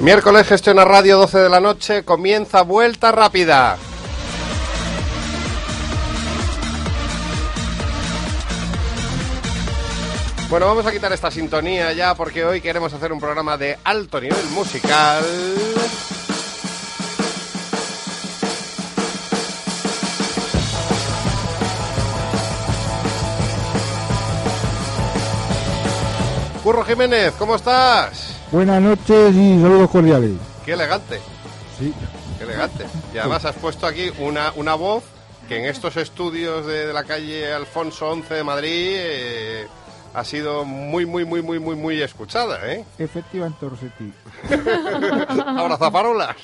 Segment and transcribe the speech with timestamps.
[0.00, 3.76] Miércoles Gestiona Radio 12 de la noche, comienza Vuelta Rápida.
[10.48, 14.18] Bueno, vamos a quitar esta sintonía ya porque hoy queremos hacer un programa de alto
[14.22, 15.22] nivel musical.
[26.64, 28.29] Curro Jiménez, ¿cómo estás?
[28.52, 30.32] Buenas noches y saludos cordiales.
[30.64, 31.20] Qué elegante.
[31.78, 31.92] Sí.
[32.38, 32.84] Qué elegante.
[33.14, 35.04] Y además has puesto aquí una, una voz
[35.48, 39.66] que en estos estudios de, de la calle Alfonso XI de Madrid eh,
[40.14, 42.84] ha sido muy, muy, muy, muy, muy, muy escuchada, ¿eh?
[42.98, 44.12] Efectivamente, Rosetti.
[45.46, 46.36] Ahora zafarolas.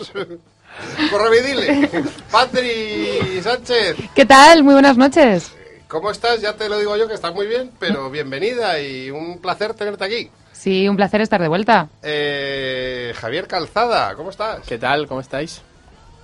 [1.11, 1.89] Correvidile.
[2.31, 4.63] Patri Sánchez, ¿Qué tal?
[4.63, 5.53] Muy buenas noches.
[5.89, 6.41] ¿cómo estás?
[6.41, 10.05] Ya te lo digo yo que estás muy bien, pero bienvenida y un placer tenerte
[10.05, 10.31] aquí.
[10.67, 11.87] Sí, un placer estar de vuelta.
[12.03, 14.67] Eh, Javier Calzada, ¿cómo estás?
[14.67, 15.07] ¿Qué tal?
[15.07, 15.63] ¿Cómo estáis?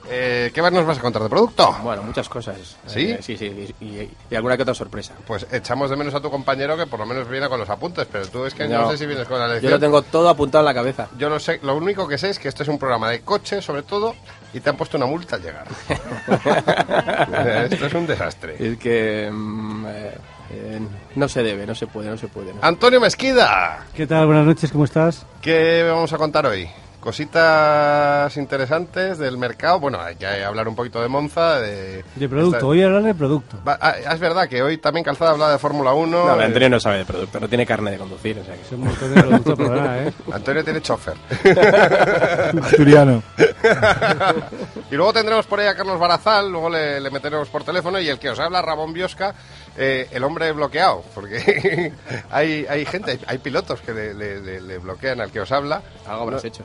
[0.08, 1.72] Eh, ¿Qué nos vas a contar de producto?
[1.83, 2.56] Bueno, muchas cosas.
[2.86, 3.11] ¿Sí?
[3.12, 5.14] Eh, sí, sí, y, y- y alguna que otra sorpresa.
[5.27, 8.06] Pues echamos de menos a tu compañero que por lo menos viene con los apuntes,
[8.11, 8.91] pero tú es que no, No.
[8.91, 9.73] sé si vienes con la Yo lección.
[9.73, 11.08] lo tengo todo apuntado en la cabeza.
[11.19, 13.62] Yo no sé, lo único que sé es que esto es un programa de coche,
[13.62, 14.14] sobre todo,
[14.53, 15.67] y te han puesto una multa al llegar.
[17.70, 18.57] esto es un desastre.
[18.58, 20.14] Es que mm, eh,
[20.51, 20.80] eh,
[21.14, 22.52] no se debe, no se puede, no se puede.
[22.52, 22.58] ¿no?
[22.63, 24.27] Antonio Mesquida, ¿Qué tal?
[24.27, 25.24] Buenas noches, ¿cómo estás?
[25.40, 26.69] ¿qué vamos a contar hoy?
[27.02, 29.80] Cositas interesantes del mercado.
[29.80, 31.58] Bueno, hay que hablar un poquito de Monza.
[31.61, 33.58] De, De producto, esta- voy a hablar de producto.
[33.67, 36.27] Va- ah, es verdad que hoy también Calzada habla de Fórmula 1.
[36.27, 38.39] No, eh, Antonio no sabe de producto, no tiene carne de conducir.
[38.39, 38.63] O sea que...
[38.63, 40.13] Es un montón de producto por nada, ¿eh?
[40.33, 41.14] Antonio tiene chofer.
[42.63, 43.23] Asturiano.
[44.90, 48.08] y luego tendremos por ahí a Carlos Barazal, luego le, le meteremos por teléfono y
[48.08, 49.34] el que os habla, Ramón Biosca,
[49.77, 51.92] eh, el hombre bloqueado, porque
[52.30, 55.83] hay, hay gente, hay, hay pilotos que le, le- bloquean al que os habla.
[56.07, 56.63] Algo habrás hecho.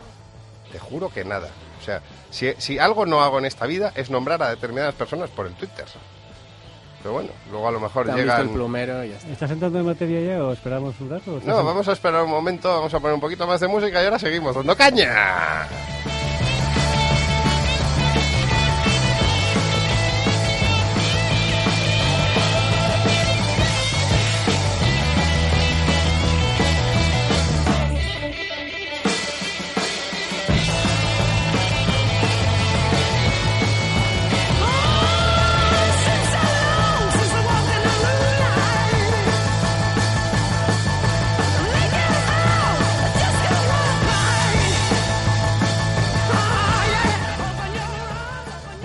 [0.71, 1.49] Te juro que nada.
[1.79, 5.29] O sea, si, si algo no hago en esta vida es nombrar a determinadas personas
[5.29, 5.85] por el Twitter.
[7.01, 9.29] Pero bueno, luego a lo mejor visto el plumero y ya está.
[9.29, 11.39] ¿Estás entrando en materia ya o esperamos un rato?
[11.45, 14.05] No, vamos a esperar un momento, vamos a poner un poquito más de música y
[14.05, 15.67] ahora seguimos dando caña.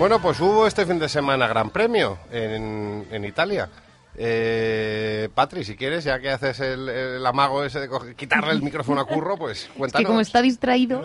[0.03, 3.69] Bueno, pues hubo este fin de semana Gran Premio en, en Italia.
[4.17, 8.63] Eh, Patri, si quieres, ya que haces el, el amago ese de coger- quitarle el
[8.63, 10.03] micrófono a Curro, pues Es cuéntanos.
[10.05, 11.03] que como está distraído...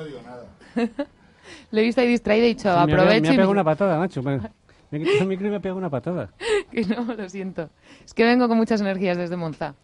[1.69, 3.35] Lo he visto ahí distraído y he dicho, Me ha, me aprovecho ha y...
[3.35, 4.24] pegado una patada, macho.
[4.24, 4.38] Me,
[4.90, 6.31] me he quitado el micro y me ha pegado una patada.
[6.72, 7.69] que no, lo siento.
[8.03, 9.75] Es que vengo con muchas energías desde Monza.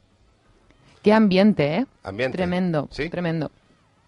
[1.03, 1.85] Qué ambiente, ¿eh?
[2.01, 2.35] Ambiente.
[2.39, 3.11] Tremendo, ¿Sí?
[3.11, 3.51] tremendo.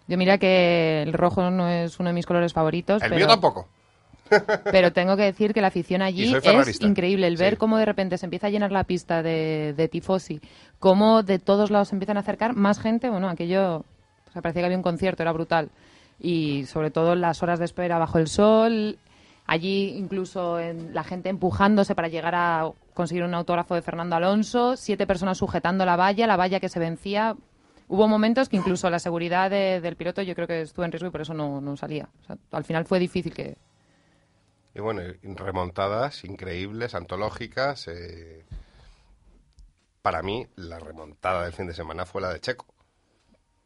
[0.08, 3.28] Yo mira que el rojo no es uno de mis colores favoritos, El pero, mío
[3.28, 3.68] tampoco.
[4.72, 7.26] Pero tengo que decir que la afición allí es increíble.
[7.26, 7.56] El ver Sí.
[7.58, 10.40] cómo de repente se empieza a llenar la pista de, de tifosi,
[10.78, 13.78] cómo de todos lados se empiezan a acercar más gente, bueno, aquello,
[14.28, 15.70] o sea, parecía que había un concierto, era brutal.
[16.20, 18.98] Y sobre todo las horas de espera bajo el sol,
[19.46, 24.76] allí incluso en- la gente empujándose para llegar a conseguir un autógrafo de Fernando Alonso,
[24.76, 27.36] siete personas sujetando la valla, la valla que se vencía.
[27.88, 31.06] Hubo momentos que incluso la seguridad de- del piloto yo creo que estuvo en riesgo
[31.08, 32.08] y por eso no, no salía.
[32.22, 33.58] O sea, al final fue difícil que,
[34.76, 37.88] Y bueno, remontadas increíbles, antológicas.
[37.88, 38.44] eh,
[40.02, 42.66] Para mí, la remontada del fin de semana fue la de Checo.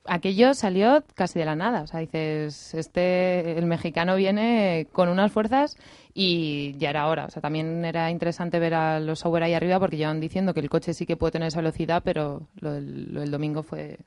[0.04, 1.82] aquello salió casi de la nada.
[1.82, 5.76] O sea, dices, este, el mexicano viene con unas fuerzas
[6.14, 7.24] y ya era hora.
[7.26, 10.60] O sea, también era interesante ver a los Sauber ahí arriba porque llevan diciendo que
[10.60, 13.98] el coche sí que puede tener esa velocidad, pero lo del, lo del domingo fue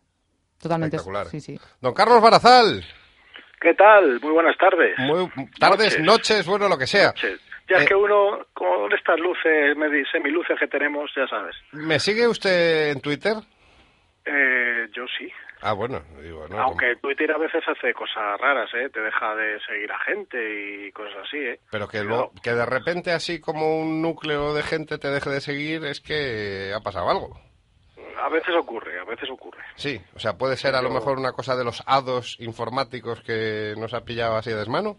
[0.58, 0.96] Totalmente.
[0.96, 1.28] Espectacular.
[1.28, 1.60] Sí, sí.
[1.82, 2.86] Don Carlos Barazal.
[3.64, 4.20] ¿Qué tal?
[4.22, 4.94] Muy buenas tardes.
[5.00, 6.02] Muy, tardes, Noches.
[6.04, 7.08] noches, bueno, lo que sea.
[7.08, 7.40] Noches.
[7.70, 9.76] Ya Eh, es que uno, con estas luces,
[10.12, 11.56] semiluces que tenemos, ya sabes.
[11.72, 13.36] ¿Me sigue usted en Twitter?
[14.26, 15.32] Eh, yo sí.
[15.62, 16.60] Ah, bueno, digo, ¿no?
[16.60, 18.90] Aunque Twitter a veces hace cosas raras, ¿eh?
[18.90, 20.38] Te deja de seguir a gente
[20.88, 21.60] y cosas así, ¿eh?
[21.72, 25.30] Pero que, Pero- luego, que de repente así como un núcleo de gente te deje
[25.30, 27.40] de seguir es que ha pasado algo.
[28.22, 29.60] A veces ocurre, a veces ocurre.
[29.76, 33.74] Sí, o sea, puede ser a lo mejor una cosa de los hados informáticos que
[33.78, 34.98] nos ha pillado así de desmano.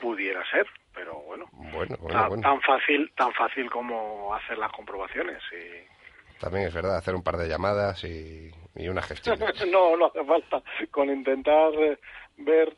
[0.00, 1.46] Pudiera ser, pero bueno.
[1.52, 2.42] Bueno, bueno, Ta- bueno.
[2.42, 5.42] Tan fácil, tan fácil como hacer las comprobaciones.
[5.52, 6.40] Y...
[6.40, 9.38] También es verdad, hacer un par de llamadas y, y una gestión.
[9.70, 10.62] no, no hace falta.
[10.90, 11.98] Con intentar eh,
[12.38, 12.76] ver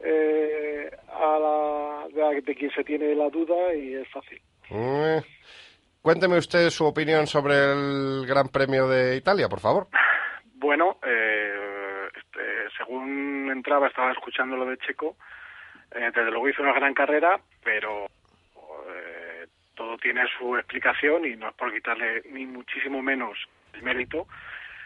[0.00, 4.40] eh, a la, de, de quien se tiene la duda y es fácil.
[4.70, 5.22] Eh,
[6.02, 9.86] Cuénteme usted su opinión sobre el Gran Premio de Italia, por favor.
[10.56, 12.40] Bueno, eh, este,
[12.76, 15.16] según entraba estaba escuchando lo de Checo.
[15.92, 19.46] Eh, desde luego hizo una gran carrera, pero eh,
[19.76, 23.38] todo tiene su explicación y no es por quitarle ni muchísimo menos
[23.72, 24.26] el mérito.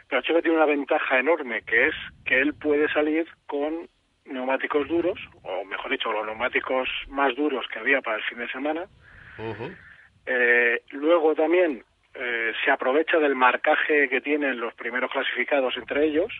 [0.08, 1.94] Pero Checo tiene una ventaja enorme, que es
[2.26, 3.88] que él puede salir con
[4.26, 8.48] neumáticos duros, o mejor dicho, los neumáticos más duros que había para el fin de
[8.48, 8.84] semana.
[10.26, 11.84] Eh, luego también
[12.14, 16.32] eh, se aprovecha del marcaje que tienen los primeros clasificados entre ellos,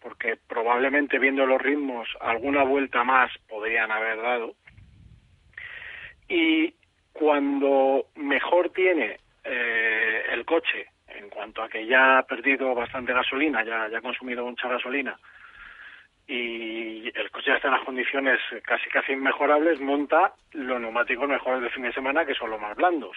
[0.00, 4.54] porque probablemente viendo los ritmos alguna vuelta más podrían haber dado.
[6.28, 6.74] Y
[7.12, 13.62] cuando mejor tiene eh, el coche, en cuanto a que ya ha perdido bastante gasolina,
[13.64, 15.18] ya, ya ha consumido mucha gasolina,
[16.32, 21.60] y el coche ya está en las condiciones casi casi inmejorables, monta los neumáticos mejores
[21.60, 23.16] del fin de semana, que son los más blandos.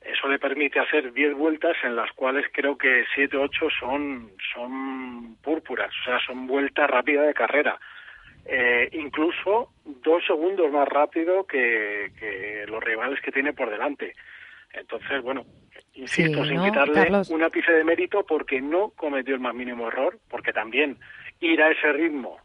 [0.00, 4.30] Eso le permite hacer 10 vueltas en las cuales creo que 7 o 8 son,
[4.54, 7.78] son púrpuras, o sea, son vueltas rápidas de carrera.
[8.46, 14.14] Eh, incluso dos segundos más rápido que, que los rivales que tiene por delante.
[14.72, 15.44] Entonces, bueno,
[15.94, 17.28] insisto, Sí, sin ¿no, quitarle Carlos?
[17.28, 20.96] un ápice de mérito porque no cometió el más mínimo error, porque también
[21.40, 22.36] ir a ese ritmo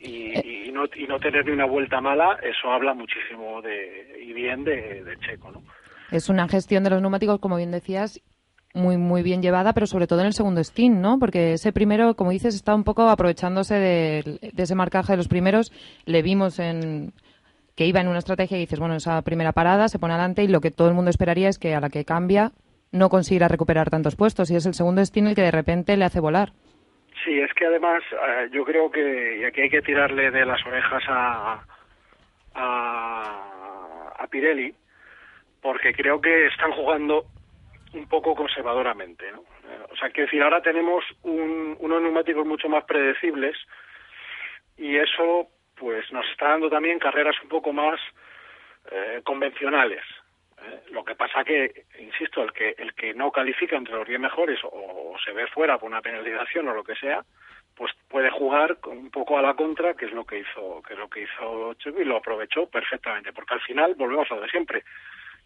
[0.00, 4.64] y, no, y no tener ni una vuelta mala, eso habla muchísimo de, y bien
[4.64, 5.62] de, Checo, ¿no?
[6.10, 8.22] Es una gestión de los neumáticos, como bien decías,
[8.74, 11.18] muy muy bien llevada, pero sobre todo en el segundo stint, ¿no?
[11.18, 15.72] Porque ese primero, como dices, está un poco aprovechándose de, ese marcaje de los primeros.
[16.06, 17.12] Le vimos en
[17.74, 20.48] que iba en una estrategia y dices, bueno, esa primera parada se pone adelante y
[20.48, 22.52] lo que todo el mundo esperaría es que a la que cambia
[22.90, 26.04] no conseguirá recuperar tantos puestos y es el segundo stint el que de repente le
[26.04, 26.52] hace volar.
[27.28, 30.64] Sí, es que además eh, yo creo que y aquí hay que tirarle de las
[30.64, 31.62] orejas a,
[32.54, 34.74] a, a Pirelli,
[35.60, 37.26] porque creo que están jugando
[37.92, 39.28] un poco conservadoramente.
[39.28, 39.32] Eh,
[39.92, 43.58] o sea, quiero decir, ahora tenemos un- unos neumáticos mucho más predecibles
[44.78, 48.00] y eso pues nos está dando también carreras un poco más
[48.90, 50.02] eh, convencionales.
[50.64, 50.82] ¿Eh?
[50.90, 54.58] Lo que pasa que, insisto, el que el que no califica entre los 10 mejores
[54.64, 57.24] o, se ve fuera por una penalización o lo que sea,
[57.74, 60.98] pues puede jugar un poco a la contra, que es lo que hizo que es
[60.98, 64.48] lo que hizo Checo y lo aprovechó perfectamente, porque al final volvemos a lo de
[64.50, 64.84] siempre.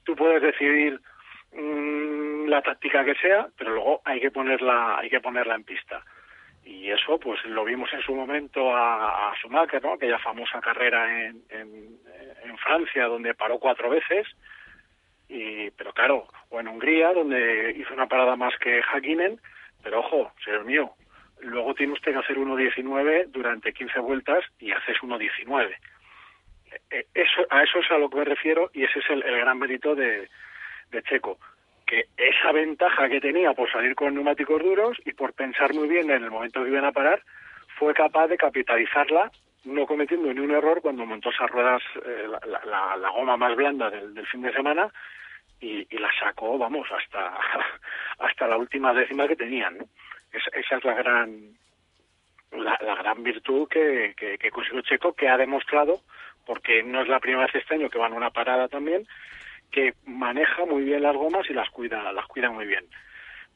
[0.05, 1.01] Tú puedes decidir
[1.53, 6.03] mm, la táctica que sea, pero luego hay que ponerla hay que ponerla en pista
[6.65, 9.95] y eso pues lo vimos en su momento a, a Schumacher, ¿no?
[9.95, 14.27] aquella famosa carrera en, en Francia donde paró cuatro veces
[15.33, 19.41] y pero claro o en Hungría donde hizo una parada más que Hakkinen
[19.83, 20.91] pero ojo señor mío
[21.41, 25.75] luego tiene usted que hacer 1.19 durante 15 vueltas y haces 1.19
[26.91, 29.59] Eh, eso a eso es a lo que me refiero y ese es el, gran
[29.59, 30.29] mérito de,
[30.91, 31.39] de Checo
[31.87, 36.11] que esa ventaja que tenía por salir con neumáticos duros y por pensar muy bien
[36.11, 37.23] en el momento que iban a parar,
[37.79, 39.31] fue capaz de capitalizarla,
[39.65, 43.55] no cometiendo ni un error cuando montó esas ruedas, eh, la, la- la- goma más
[43.57, 44.91] blanda del fin de semana,
[45.63, 47.39] y, y la sacó, vamos, hasta,
[48.19, 49.79] hasta la última décima que tenían.
[49.79, 49.85] ¿no?
[50.33, 51.57] Es- esa es la gran,
[52.53, 56.01] la, la gran virtud que, que, que consiguió Checo, que ha demostrado,
[56.45, 59.07] porque no es la primera vez este año que van a una parada también,
[59.71, 62.85] que maneja muy bien las gomas y las cuida, las cuida muy bien.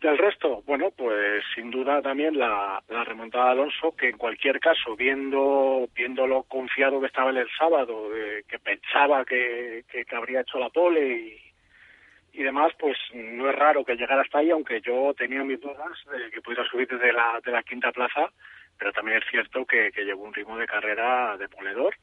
[0.01, 4.61] Del resto, bueno, pues sin duda también la, la remontada de Alonso, que en cualquier
[4.61, 10.05] caso, viendo, viendo lo confiado que estaba él el sábado, de que pensaba que, que,
[10.05, 11.39] que habría hecho la pole
[12.37, 15.93] y, demás, pues no es raro que llegara hasta ahí, aunque yo tenía mis dudas
[16.11, 18.31] de que pudiera subir desde la, de la quinta plaza,
[18.79, 21.95] pero también es cierto que, que llevó un ritmo de carrera demoledor.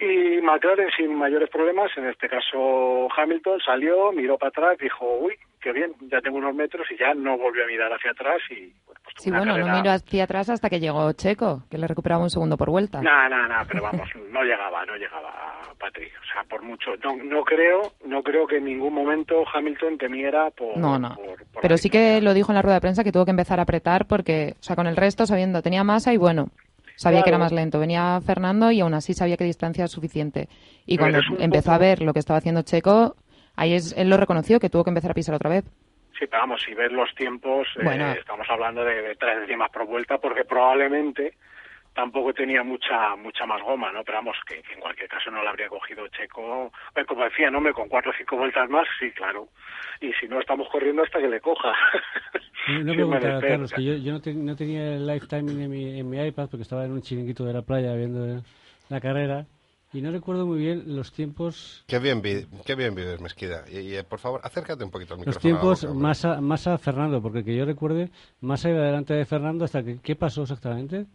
[0.00, 5.34] Y McLaren sin mayores problemas, en este caso Hamilton, salió, miró para atrás, dijo, uy,
[5.64, 8.70] qué bien, ya tengo unos metros y ya no volvió a mirar hacia atrás y
[8.86, 11.86] bueno, pues Sí, bueno, no carrera- miró hacia atrás hasta que llegó Checo, que le
[11.88, 13.00] recuperaba un segundo por vuelta.
[13.00, 15.32] No, no, no, pero vamos, no llegaba, no llegaba
[15.80, 16.12] Patrick.
[16.22, 20.50] O sea, por mucho, no, no creo, no creo que en ningún momento Hamilton temiera
[20.50, 20.76] por.
[20.76, 21.14] No, no.
[21.16, 23.30] por- por Pero sí que lo dijo en la rueda de prensa que tuvo que
[23.32, 26.48] empezar a apretar porque, o sea, con el resto sabiendo, tenía masa y bueno,
[26.96, 27.44] sabía que era Claro.
[27.44, 27.78] más lento.
[27.80, 30.48] Venía Fernando y aún así sabía que distancia es suficiente.
[30.86, 33.16] Y cuando empezó poco- a ver lo que estaba haciendo Checo,
[33.56, 35.64] ahí es, él lo reconoció que tuvo que empezar a pisar otra vez.
[36.18, 38.12] Sí, pero vamos, si ves los tiempos, eh, Bueno.
[38.12, 41.34] estamos hablando de, de tres décimas por vuelta, porque probablemente
[41.92, 44.02] tampoco tenía mucha mucha más goma, ¿no?
[44.04, 46.72] Pero vamos, que, que en cualquier caso no le habría cogido Checo.
[46.96, 49.48] Eh, como decía, no me con cuatro o cinco vueltas más, sí, claro.
[50.00, 51.72] Y si no, estamos corriendo hasta que le coja.
[52.68, 53.40] Una Sin pregunta.
[53.40, 56.18] Carlos, que yo, yo no, te- no tenía el live timing en mi, en mi
[56.24, 58.40] iPad porque estaba en un chiringuito de la playa viendo
[58.88, 59.46] la carrera
[59.94, 63.64] y no recuerdo muy bien los tiempos Qué bien, vi- qué bien vives, Mesquida.
[63.70, 65.40] Y, y, eh, por favor, acércate un poquito al los micrófono.
[65.40, 66.08] tiempos a la boca, hombre.
[66.08, 68.10] Massa, Massa Fernando, porque que yo recuerde,
[68.40, 71.06] Massa iba delante de Fernando hasta que ¿qué pasó exactamente?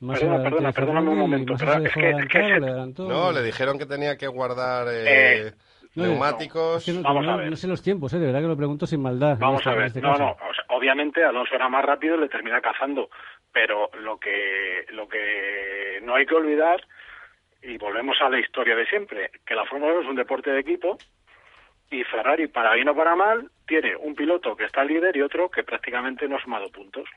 [0.00, 2.38] Massa Perdona, perdona, de perdóname un momento, Massa pero se es dejó que- es que
[2.38, 3.08] adelantó.
[3.08, 5.52] No, le dijeron que tenía que guardar eh, Eh,
[5.94, 6.78] no, neumáticos.
[6.78, 7.50] Es que no, Vamos no- a ver.
[7.50, 9.36] no sé los tiempos, eh, de verdad que lo pregunto sin maldad.
[9.38, 10.22] Vamos este- a en ver, este no, caso.
[10.24, 13.10] no, o sea, obviamente Alonso era más rápido y le termina cazando,
[13.52, 16.84] pero lo que, lo que no hay que olvidar,
[17.62, 20.60] y volvemos a la historia de siempre, que la Fórmula 1 es un deporte de
[20.60, 20.98] equipo
[21.90, 25.50] y Ferrari, para bien o para mal, tiene un piloto que está líder y otro
[25.50, 27.08] que prácticamente no ha sumado puntos.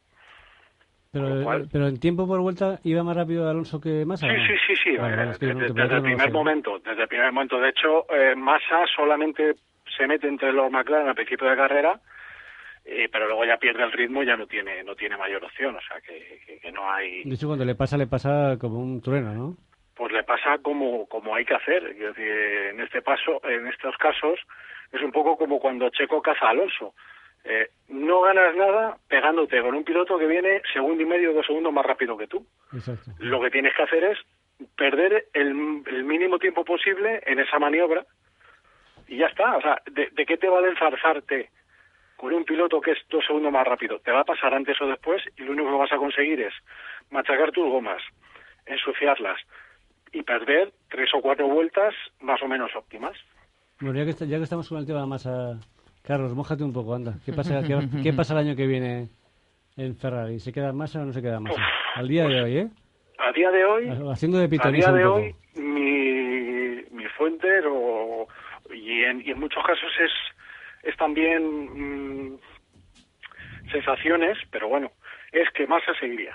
[1.11, 4.27] Pero, cual- pero en tiempo por vuelta iba más rápido Alonso que Massa.
[4.27, 4.97] Sí, sí, sí, sí.
[4.97, 7.57] Vale, eh, vale, desde, desde el primer momento, desde el primer momento.
[7.57, 9.55] De hecho, eh, Massa solamente
[9.97, 12.01] se mete entre los McLaren al principio de carrera,
[12.85, 15.75] eh, pero luego ya pierde el ritmo y ya no tiene no tiene mayor opción.
[15.75, 17.23] O sea, que, que- que no hay...
[17.23, 19.57] De hecho, cuando le pasa, le pasa como un trueno, ¿no?
[19.95, 21.95] Pues le pasa como, como hay que hacer.
[21.95, 22.27] Decir,
[22.71, 24.39] en este paso, en estos casos,
[24.91, 26.93] es un poco como cuando Checo caza a Alonso.
[27.43, 31.71] Eh, no ganas nada pegándote con un piloto que viene segundo y medio, dos segundos
[31.71, 32.45] más rápido que tú.
[32.73, 33.11] Exacto.
[33.19, 34.17] lo que tienes que hacer es
[34.75, 38.05] perder el, el mínimo tiempo posible en esa maniobra
[39.07, 39.57] y ya está.
[39.57, 41.49] O sea, ¿de, de qué te vale enzarzarte
[42.17, 43.99] con un piloto que es dos segundos más rápido?
[43.99, 46.53] Te va a pasar antes o después y lo único que vas a conseguir es
[47.11, 48.01] machacar tus gomas,
[48.65, 49.39] ensuciarlas
[50.11, 53.13] y perder tres o cuatro vueltas más o menos óptimas.
[53.81, 55.59] Bueno, ya que, está- ya que estamos con el tema de masa,
[56.03, 57.15] Carlos, mójate un poco, anda.
[57.25, 59.09] ¿Qué pasa, qué, qué pasa el año que viene
[59.75, 60.39] en Ferrari?
[60.39, 61.61] ¿Se queda masa o no se queda masa?
[61.95, 62.67] Al día de hoy, ¿eh?
[63.17, 68.27] A día de hoy, Haciendo de a día de hoy mi, mi fuente o,
[68.73, 70.11] y, en, y en muchos casos es,
[70.85, 72.39] es también mm,
[73.71, 74.91] sensaciones, pero bueno,
[75.31, 76.33] es que Massa seguiría.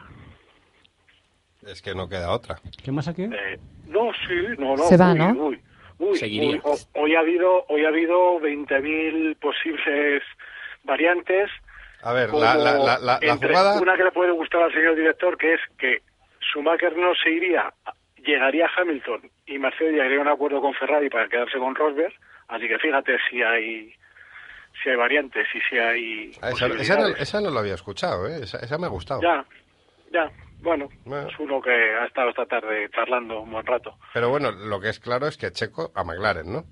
[1.67, 2.57] Es que no queda otra.
[2.83, 3.25] ¿Qué masa qué?
[3.25, 4.85] Eh, no, sí, no, no.
[4.85, 5.33] Se va, uy, ¿no?
[5.33, 5.61] Uy,
[5.99, 6.51] uy, Seguiría.
[6.51, 10.23] uy, ho- hoy ha habido, hoy ha habido 20.000 posibles
[10.85, 11.51] variantes.
[12.03, 13.79] A ver, la, la, la, la- la entre jugada...
[13.81, 16.01] Una que le puede gustar al señor director, que es que
[16.51, 17.73] Schumacher no se iría,
[18.25, 22.15] llegaría a Hamilton y Mercedes llegaría a un acuerdo con Ferrari para quedarse con Rosberg.
[22.49, 23.93] Así que fíjate si hay
[24.83, 28.27] si hay variantes y si hay Ah, esa, esa no, esa no lo había escuchado,
[28.29, 28.41] ¿eh?
[28.43, 29.21] Esa, esa me ha gustado.
[29.23, 29.45] Ya,
[30.13, 30.31] ya.
[30.63, 31.29] Bueno, Bueno.
[31.29, 33.97] es uno que ha estado esta tarde charlando un buen rato.
[34.13, 36.65] Pero bueno, lo que es claro es que Checo a McLaren, ¿no?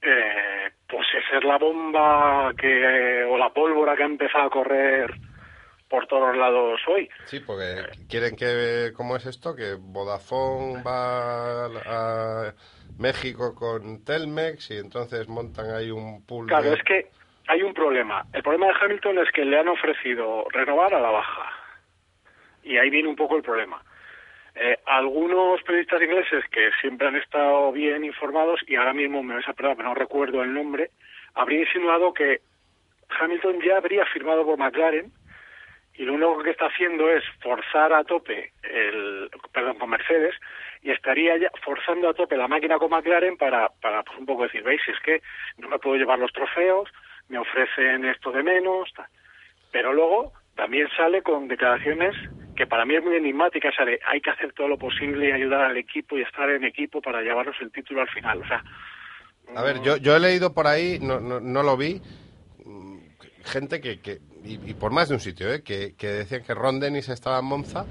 [0.00, 5.10] Eh, pues esa es la bomba que o la pólvora que ha empezado a correr
[5.88, 7.08] por todos lados hoy.
[7.26, 8.92] Sí, porque quieren que...
[8.96, 9.54] ¿Cómo es esto?
[9.54, 12.54] Que Vodafone va a
[12.98, 17.06] México con Telmex y entonces montan ahí un pool Claro, es que
[17.48, 18.24] hay un problema.
[18.32, 21.52] El problema de Hamilton es que le han ofrecido renovar a la baja.
[22.62, 23.82] Y ahí viene un poco el problema.
[24.54, 29.48] Eh, algunos periodistas ingleses que siempre han estado bien informados, y ahora mismo me vais
[29.48, 30.90] a perdonar, pero no recuerdo el nombre,
[31.34, 32.40] habría insinuado que
[33.20, 35.12] Hamilton ya habría firmado por McLaren
[35.94, 40.34] y lo único que está haciendo es forzar a tope el perdón con Mercedes
[40.86, 44.44] y estaría ya forzando a tope la máquina con McLaren para para pues, un poco
[44.44, 45.20] decir veis es que
[45.58, 46.88] no me puedo llevar los trofeos
[47.28, 49.06] me ofrecen esto de menos tal.
[49.72, 52.14] pero luego también sale con declaraciones
[52.54, 55.62] que para mí es muy enigmática sale hay que hacer todo lo posible y ayudar
[55.62, 58.62] al equipo y estar en equipo para llevarnos el título al final o sea
[59.56, 62.00] A ver, yo, yo he leído por ahí, no, no, no lo vi,
[62.64, 62.98] mm,
[63.44, 65.62] gente que, que y, y por más de un sitio, ¿eh?
[65.64, 67.86] que, que decían que Ron Dennis estaba en Monza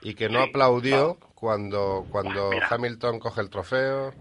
[0.00, 0.48] y que no Sí.
[0.50, 2.68] aplaudió cuando, cuando Mira.
[2.70, 4.12] Hamilton coge el trofeo.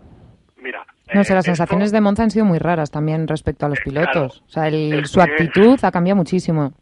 [0.58, 3.68] mira No sé, eh, las esto- sensaciones de Monza han sido muy raras también respecto
[3.68, 4.12] a los pilotos.
[4.12, 4.46] Claro.
[4.48, 6.74] O sea, el- su que- actitud ha cambiado muchísimo.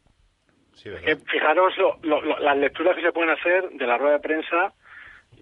[0.76, 1.18] Sí, Que ¿verdad?
[1.30, 4.74] fijaros lo- lo- lo- las lecturas que se pueden hacer de la rueda de prensa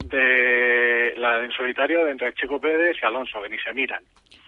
[0.05, 4.03] de la en solitario de entre Checo Pérez y Alonso, que ni se miran.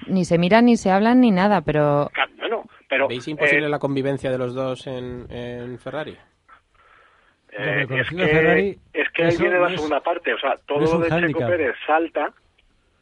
[0.08, 3.78] Ni se miran, ni se hablan, ni nada, pero Bueno, pero ¿Veis imposible eh, la
[3.78, 6.18] convivencia de los dos en, en Ferrari?
[7.52, 10.34] Eh, es, que, Ferrari, es que ahí viene no la es- segunda parte.
[10.34, 11.50] O sea, todo lo de Checo hándicap.
[11.50, 12.34] Pérez salta.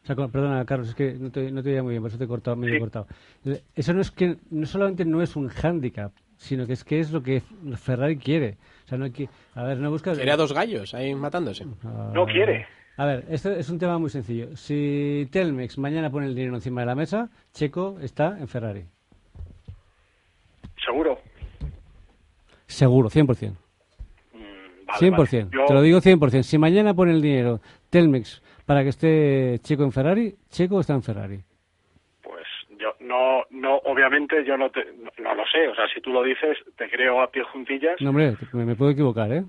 [0.02, 2.08] O sea, con- perdona, Carlos, es que no te, no te oía muy bien, por
[2.08, 2.80] eso te he cortado, medio Sí.
[2.80, 3.06] cortado.
[3.44, 7.00] Eh, Eso no es que, no solamente no es un hándicap, sino que es que
[7.00, 7.42] es lo que
[7.76, 8.56] Ferrari quiere.
[8.84, 10.14] O sea, no hay que, a ver, no busca...
[10.14, 11.66] Quiere a dos gallos ahí matándose.
[12.14, 12.66] No quiere.
[12.96, 14.56] A ver, esto es un tema muy sencillo.
[14.56, 18.84] Si Telmex mañana pone el dinero encima de la mesa, Checo está en Ferrari.
[20.84, 21.18] Seguro.
[22.66, 23.52] Seguro, 100%.
[25.00, 25.50] Vale, 100%.
[25.50, 25.56] vale.
[25.62, 26.42] Yo- Te lo digo 100%.
[26.42, 31.02] Si mañana pone el dinero Telmex para que esté Checo en Ferrari, Checo está en
[31.02, 31.38] Ferrari.
[32.22, 32.46] Pues
[32.78, 35.68] yo no, no, obviamente yo no, te, no, no lo sé.
[35.68, 38.00] O sea, si tú lo dices, te creo a pie juntillas.
[38.00, 39.44] No, hombre, me, me puedo equivocar, ¿eh?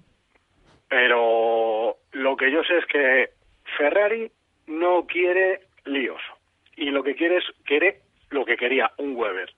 [0.88, 3.30] Pero lo que yo sé es que
[3.78, 4.32] Ferrari
[4.68, 6.22] no quiere líos.
[6.76, 9.52] Y lo que quiere es, quiere lo que quería un Weber.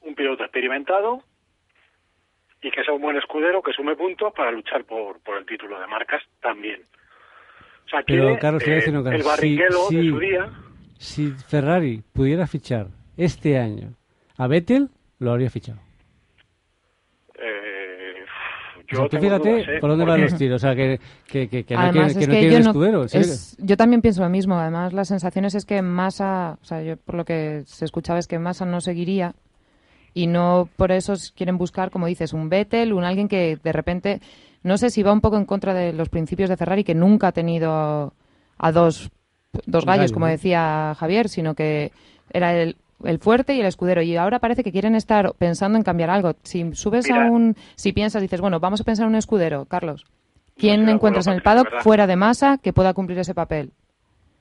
[0.00, 1.22] Un piloto experimentado
[2.62, 5.80] y que sea un buen escudero que sume puntos para luchar por, por el título
[5.80, 6.80] de marcas también.
[7.86, 9.14] O sea, Pero, quiere, Carlos, te voy a eh, decir una cosa.
[9.16, 10.50] el Si- barriquelo de si- su día.
[10.98, 13.94] Si Ferrari pudiera fichar este año
[14.38, 14.88] a Vettel,
[15.18, 15.80] lo habría fichado.
[17.34, 18.24] Eh,
[18.76, 19.78] O yo sea, tú tengo fíjate dudas, ¿eh?
[19.80, 20.56] por dónde van los tiros.
[20.62, 23.08] O sea, que, que, que, que no además quiere, que es no yo no- escudero.
[23.08, 23.18] ¿sí?
[23.18, 24.54] es- yo también pienso lo mismo.
[24.58, 28.28] Además, las sensaciones es que Massa, o sea, yo por lo que se escuchaba es
[28.28, 29.34] que Massa no seguiría
[30.14, 34.20] y no por eso quieren buscar, como dices, un Vettel, un alguien que de repente,
[34.62, 37.28] no sé si va un poco en contra de los principios de Ferrari, que nunca
[37.28, 38.12] ha tenido
[38.58, 39.10] a dos,
[39.66, 40.32] dos gallos, como ¿no?
[40.32, 41.92] decía Javier, sino que
[42.30, 44.02] era el, el fuerte y el escudero.
[44.02, 46.34] Y ahora parece que quieren estar pensando en cambiar algo.
[46.42, 47.26] Si subes Mira.
[47.26, 50.04] a un, si piensas, dices, bueno, vamos a pensar en un escudero, Carlos.
[50.56, 53.72] ¿Quién encuentras en el paddock fuera de masa que pueda cumplir ese papel?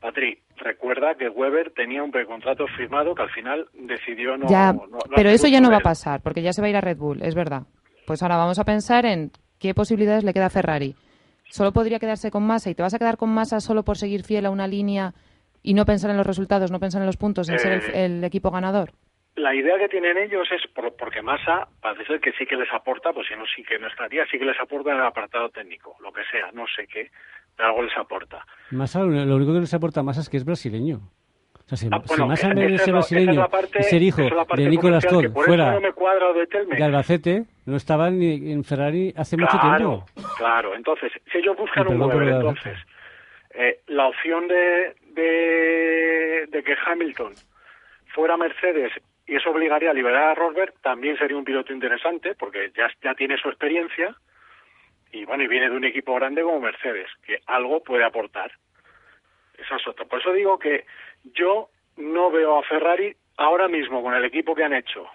[0.01, 4.47] Patri, recuerda que Weber tenía un precontrato firmado que al final decidió no.
[4.49, 6.69] ya, no- no pero eso ya no va a pasar, porque ya se va a
[6.69, 7.63] ir a Red Bull, es verdad.
[8.07, 10.95] Pues ahora vamos a pensar en qué posibilidades le queda a Ferrari.
[11.49, 14.23] Solo podría quedarse con Massa y te vas a quedar con Massa solo por seguir
[14.23, 15.13] fiel a una línea
[15.61, 18.15] y no pensar en los resultados, no pensar en los puntos, en ser Eh, el,
[18.17, 18.93] el equipo ganador.
[19.35, 22.71] La idea que tienen ellos es, por- porque Massa parece ser que sí que les
[22.73, 25.49] aporta, pues si no, sí que no estaría, sí que les aporta en el apartado
[25.49, 27.09] técnico, lo que sea, no sé qué,
[27.55, 28.45] pero algo les aporta.
[28.71, 30.99] Massa, lo único que les aporta Massa es que es brasileño.
[31.63, 34.03] O sea, si, Ah, si bueno, Massa en de esa es brasileño parte- y ser
[34.03, 34.29] hijo de
[35.29, 39.37] por eso fuera no me cuadra de de Albacete, no estaba ni en Ferrari hace
[39.37, 40.05] mucho tiempo.
[40.37, 40.75] claro.
[40.75, 42.05] Entonces, si ellos buscan un la
[42.37, 42.77] entonces,
[43.51, 47.31] eh, la opción de, de, de que Hamilton
[48.13, 48.91] fuera Mercedes
[49.31, 53.15] y eso obligaría a liberar a Rosberg, también sería un piloto interesante porque ya, ya
[53.15, 54.13] tiene su experiencia
[55.13, 58.51] y bueno, y viene de un equipo grande como Mercedes, que algo puede aportar.
[59.57, 60.03] Esa es otra.
[60.03, 60.85] Por eso digo que
[61.23, 65.07] yo no veo a Ferrari ahora mismo con el equipo que han hecho,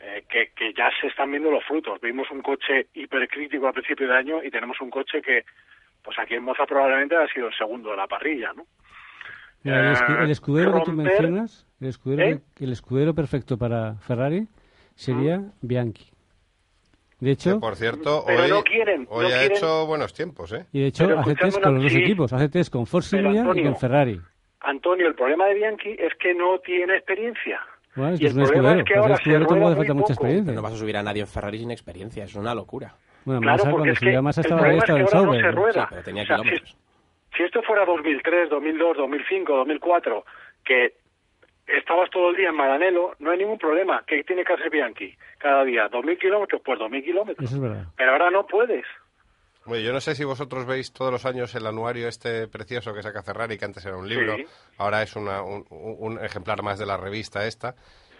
[0.00, 1.98] eh, que, que ya se están viendo los frutos.
[2.00, 5.44] Vimos un coche hipercrítico a principio de año y tenemos un coche que,
[6.02, 8.64] pues aquí en Moza probablemente ha sido el segundo de la parrilla, ¿no?
[9.62, 12.40] Mira, el, escu- Eh, el escudero que tú romper- mencionas, el escudero, ¿Eh?
[12.54, 14.46] que- el escudero perfecto para Ferrari
[14.94, 16.04] sería Bianchi.
[17.20, 20.12] De Que, hecho, por cierto, Pero hoy, no quieren, hoy no ha quieren- hecho buenos
[20.12, 20.66] tiempos, ¿eh?
[20.72, 21.98] y de hecho hace test con los dos sí.
[21.98, 24.20] equipos, hace test con Force India y con Ferrari.
[24.60, 27.60] Antonio, el problema de Bianchi es que no tiene experiencia.
[27.94, 29.46] Bueno, es y que el es un problema escudero, es que pues ahora se escudero
[29.46, 30.52] tampoco hace falta mucha experiencia.
[30.54, 32.94] No vas a subir a nadie en Ferrari sin experiencia, es una locura.
[33.24, 34.98] Bueno, Claro, Massa, porque cuando es subía que Massa el estaba problema ahí, es estaba
[34.98, 35.40] que en ahora no Sauber.
[35.44, 35.82] se rueda.
[35.82, 36.76] Sí, pero tenía O sea, si, kilómetros.
[37.36, 40.24] si esto fuera 2003, 2002, 2005, 2004,
[40.64, 40.94] que
[41.66, 44.04] estabas todo el día en Maranello, no hay ningún problema.
[44.06, 45.88] ¿Qué tiene que hacer Bianchi cada día?
[45.90, 46.60] ¿2.000 kilómetros?
[46.64, 47.44] Pues 2.000 kilómetros.
[47.46, 47.86] Eso es verdad.
[47.96, 48.84] Pero ahora no puedes.
[49.64, 53.02] Bueno, yo no sé si vosotros veis todos los años el anuario este precioso que
[53.02, 54.44] saca Ferrari, que antes era un libro, Sí.
[54.78, 57.76] ahora es una- un, un ejemplar más de la revista esta.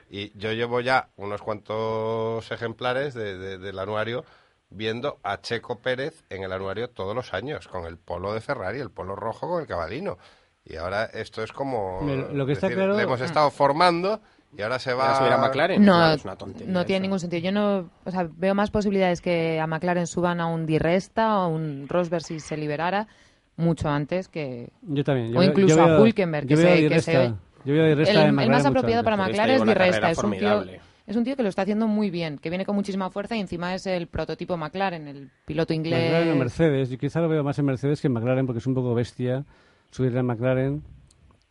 [0.08, 4.24] Y yo llevo ya unos cuantos ejemplares de- de- del anuario
[4.70, 8.78] viendo a Checo Pérez en el anuario todos los años, con el polo de Ferrari,
[8.80, 10.18] el polo rojo con el cabalino.
[10.64, 12.00] Y ahora esto es como...
[12.32, 14.20] Lo que está decir, claro- Le hemos estado formando
[14.56, 15.08] y ahora se va...
[15.08, 15.84] ¿Vas a subir a McLaren?
[15.84, 16.72] No, es una tontería.
[16.72, 17.02] no tiene eso.
[17.02, 17.42] ningún sentido.
[17.42, 21.38] Yo no, o sea, veo más posibilidades que a McLaren suban a un Di Resta
[21.38, 23.08] o a un Rosberg si se liberara
[23.56, 25.32] mucho antes que Yo también.
[25.32, 27.94] yo O incluso yo a Yo que se- Di que se- Yo veo a Di
[27.94, 30.10] Resta el, el más apropiado para McLaren es Di Resta.
[30.10, 30.64] Es un, tío,
[31.06, 33.40] es un tío que lo está haciendo muy bien, que viene con muchísima fuerza y
[33.40, 36.04] encima es el prototipo McLaren, el piloto inglés.
[36.04, 36.88] McLaren o Mercedes.
[36.90, 39.44] Yo quizá lo veo más en Mercedes que en McLaren porque es un poco bestia
[39.92, 40.82] subirle a McLaren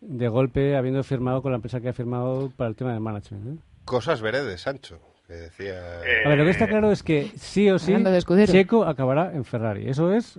[0.01, 3.47] de golpe habiendo firmado con la empresa que ha firmado para el tema del management.
[3.59, 3.63] ¿eh?
[3.85, 6.01] Cosas veredes, Sancho, que decía...
[6.03, 8.47] Eh, A ver, lo que está claro es que sí o sí de.
[8.47, 9.87] Checo acabará en Ferrari.
[9.87, 10.37] Eso es...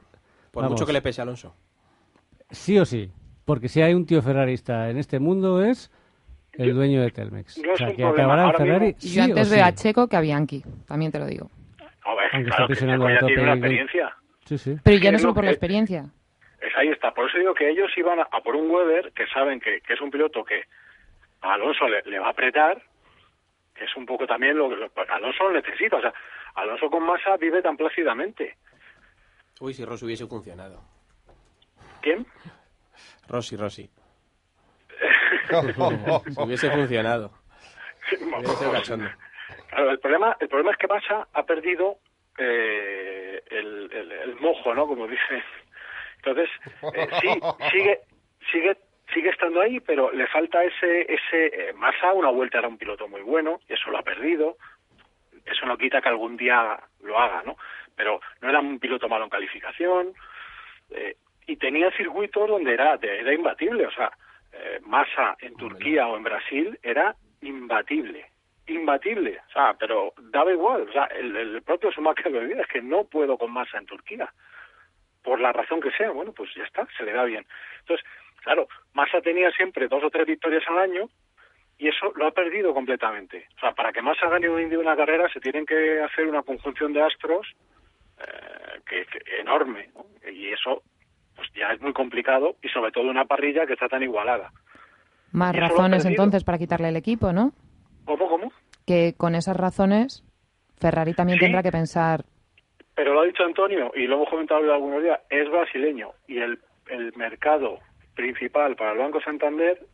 [0.50, 1.54] Por vamos, mucho que le pese a Alonso.
[2.50, 3.10] sí o sí.
[3.46, 5.90] Porque si hay un tío ferrarista en este mundo es
[6.52, 7.58] el dueño de Telmex.
[7.58, 8.10] no o sea, que problema.
[8.12, 9.68] acabará en Ferrari sí yo antes veo sí.
[9.70, 11.50] a Checo que a Bianchi, también te lo digo.
[12.04, 14.12] A ver, Aunque está claro, que presionando Checo a ya tope tiene una y- experiencia.
[14.44, 14.76] Sí, sí.
[14.82, 16.10] Pero que ya no solo lo por la que- experiencia.
[16.62, 17.12] Es, ahí está.
[17.12, 19.92] Por eso digo que ellos iban a, a por un Weber que saben que, que
[19.94, 20.64] es un piloto que
[21.42, 22.80] a Alonso le, le va a apretar,
[23.74, 25.96] que es un poco también lo que lo- Alonso lo necesita.
[25.96, 26.14] O sea,
[26.54, 28.56] Alonso con masa vive tan plácidamente.
[29.60, 30.80] Uy, si Ross hubiese funcionado.
[32.00, 32.26] ¿Quién?
[33.28, 33.90] Rossi, Rossi.
[36.34, 37.30] Si hubiese funcionado.
[38.20, 38.64] Hubiese.
[39.68, 41.98] Claro, el problema, el problema es que Massa ha perdido
[42.38, 44.86] eh, el, el- el mojo, ¿no?
[44.86, 45.42] Como dice.
[46.24, 46.48] Entonces,
[46.94, 47.28] eh, sí,
[47.72, 48.00] sigue,
[48.52, 48.76] sigue,
[49.12, 53.08] sigue estando ahí, pero le falta ese, ese eh, Massa una vuelta era un piloto
[53.08, 54.56] muy bueno, y eso lo ha perdido.
[55.44, 57.56] Eso no quita que algún día lo haga, ¿no?
[57.96, 60.14] Pero no era un piloto malo en calificación.
[60.90, 64.12] eh, y tenía circuitos donde era, de- era imbatible, o sea,
[64.52, 68.26] eh, Massa en Turquía o en Brasil era imbatible,
[68.68, 72.80] imbatible, o sea, pero daba igual, o sea, el, el propio Schumacher lo es que
[72.80, 74.32] no puedo con Massa en Turquía,
[75.22, 77.44] por la razón que sea, bueno, pues ya está, se le da bien.
[77.80, 78.04] Entonces,
[78.42, 81.08] claro, Massa tenía siempre dos o tres victorias al año
[81.78, 83.46] y eso lo ha perdido completamente.
[83.56, 86.92] O sea, para que Massa gane un una carrera se tienen que hacer una conjunción
[86.92, 87.46] de astros
[88.18, 90.06] eh, que, que enorme, ¿no?
[90.30, 90.82] y eso
[91.34, 94.52] pues ya es muy complicado y sobre todo una parrilla que está tan igualada.
[95.32, 97.52] Más razones entonces para quitarle el equipo, ¿no?
[98.04, 98.52] ¿Cómo, cómo?
[98.86, 100.22] Que con esas razones
[100.78, 101.44] Ferrari también Sí.
[101.46, 102.24] tendrá que pensar
[103.02, 106.60] Pero lo ha dicho Antonio y lo hemos comentado algunos días, es brasileño y el,
[106.86, 107.80] el mercado
[108.14, 109.84] principal para el Banco Santander,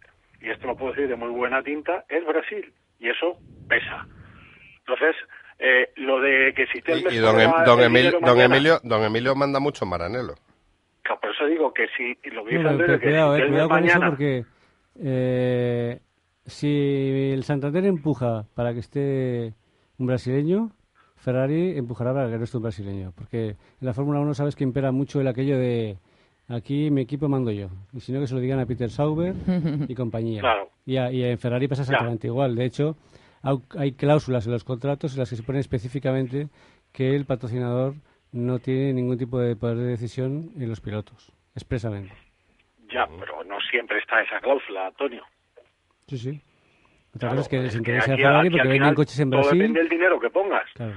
[0.42, 4.06] y esto lo puedo decir de muy buena tinta, es Brasil y eso pesa.
[4.80, 5.16] Entonces,
[5.58, 8.44] eh, lo de que si Y, Telmex y don, Em- don, el Emil- don mañana-
[8.56, 10.34] Emilio, don Emilio manda mucho en Maranelo.
[11.00, 13.34] Claro, Por eso digo que si y lo que dice No, Andrés, pero que cuidado,
[13.36, 14.44] si eh, Telmex cuidado con eso mañana- porque
[15.02, 16.00] eh,
[16.44, 19.54] si el Santander empuja para que esté
[19.98, 20.72] un brasileño,
[21.18, 23.12] Ferrari empujará para que no esté un brasileño.
[23.14, 25.98] Porque en la Fórmula 1 sabes que impera mucho el aquello de
[26.48, 27.68] aquí mi equipo mando yo.
[27.92, 29.34] Y si no, que se lo digan a Peter Sauber
[29.88, 30.40] y compañía.
[30.40, 30.70] Claro.
[30.86, 32.54] Y, a- y en Ferrari pasa exactamente igual.
[32.54, 32.96] De hecho,
[33.76, 36.48] hay cláusulas en los contratos en las que se pone específicamente
[36.92, 37.94] que el patrocinador
[38.32, 42.12] no tiene ningún tipo de poder de decisión en los pilotos, expresamente.
[42.92, 45.22] Ya, pero no siempre está esa cláusula, Antonio.
[46.06, 46.40] Sí, sí.
[47.14, 49.58] Otra Claro, cosa es que les interesa a Ferrari porque venden coches en todo Brasil.
[49.58, 50.70] depende del dinero que pongas.
[50.74, 50.94] Claro.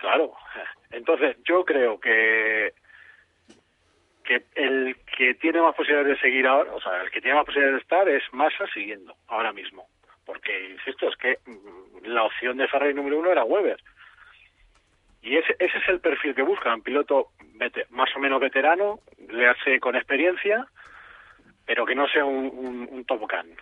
[0.00, 0.32] Claro.
[0.90, 2.72] Entonces, yo creo que
[4.24, 7.46] que el que tiene más posibilidades de seguir ahora, o sea, el que tiene más
[7.46, 9.86] posibilidades de estar es Massa siguiendo ahora mismo.
[10.24, 13.80] Porque, insisto, es que mm, la opción de Ferrari número uno era Weber.
[15.22, 17.28] Y ese, ese es el perfil que buscan, piloto
[17.90, 20.66] más o menos veterano, le hace con experiencia,
[21.66, 23.54] pero que no sea un, un, un Top Gun.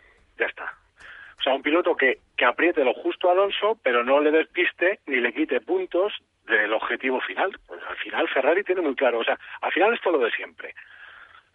[1.48, 5.16] Sea, un piloto que, que apriete lo justo a Alonso, pero no le despiste ni
[5.16, 6.12] le quite puntos
[6.46, 7.58] del objetivo final.
[7.66, 10.30] Pues al final Ferrari tiene muy claro, o sea, al final es todo lo de
[10.32, 10.74] siempre.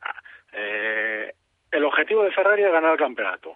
[0.01, 0.19] Ah,
[0.53, 1.33] eh,
[1.69, 3.55] el objetivo de Ferrari es ganar el campeonato.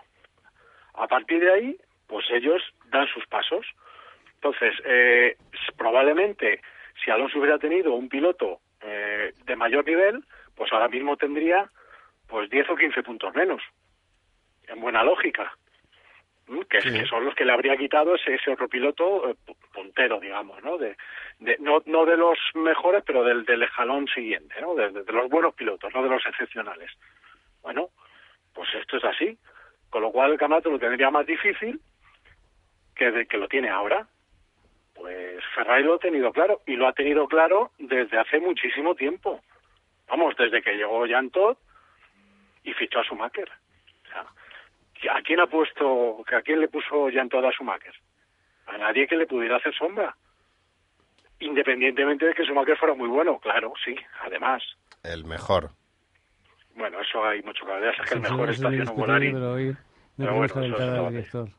[0.94, 3.66] A partir de ahí, pues ellos dan sus pasos.
[4.36, 5.38] Entonces, eh,
[5.76, 6.62] probablemente,
[7.04, 10.24] si Alonso hubiera tenido un piloto eh, de mayor nivel,
[10.56, 11.68] pues ahora mismo tendría
[12.28, 13.64] pues 10 o 15 puntos menos.
[14.68, 15.52] En buena lógica.
[16.70, 20.18] Que, que son los que le habría quitado ese, ese otro piloto eh, pu- puntero,
[20.20, 20.78] digamos, ¿no?
[20.78, 20.96] De,
[21.40, 24.74] de- no, no de los mejores, pero del, del escalón siguiente, ¿no?
[24.74, 26.90] De, de- de los buenos pilotos, no de los excepcionales.
[27.62, 27.90] Bueno,
[28.54, 29.38] pues esto es así.
[29.90, 31.82] Con lo cual el campeonato lo tendría más difícil
[32.96, 34.08] que, de, que lo tiene ahora.
[34.96, 39.42] Pues Ferrari lo ha tenido claro y lo ha tenido claro desde hace muchísimo tiempo.
[40.08, 41.58] Vamos, desde que llegó Jan Todt
[42.64, 43.50] y fichó a Schumacher.
[43.50, 44.26] O sea,
[45.12, 47.94] ¿a quién ha puesto, a quién le puso Jan Todt a Schumacher?
[48.68, 50.16] A nadie que le pudiera hacer sombra.
[51.40, 54.64] Independientemente de que Schumacher fuera muy bueno, claro, sí, además.
[55.04, 55.70] El mejor.
[56.76, 59.06] Bueno, eso hay mucho que hablar, es que el mejor eso está es haciendo discutible,
[59.06, 59.34] Volari.
[59.34, 61.50] pero hoy no Pero bueno, calentar al director.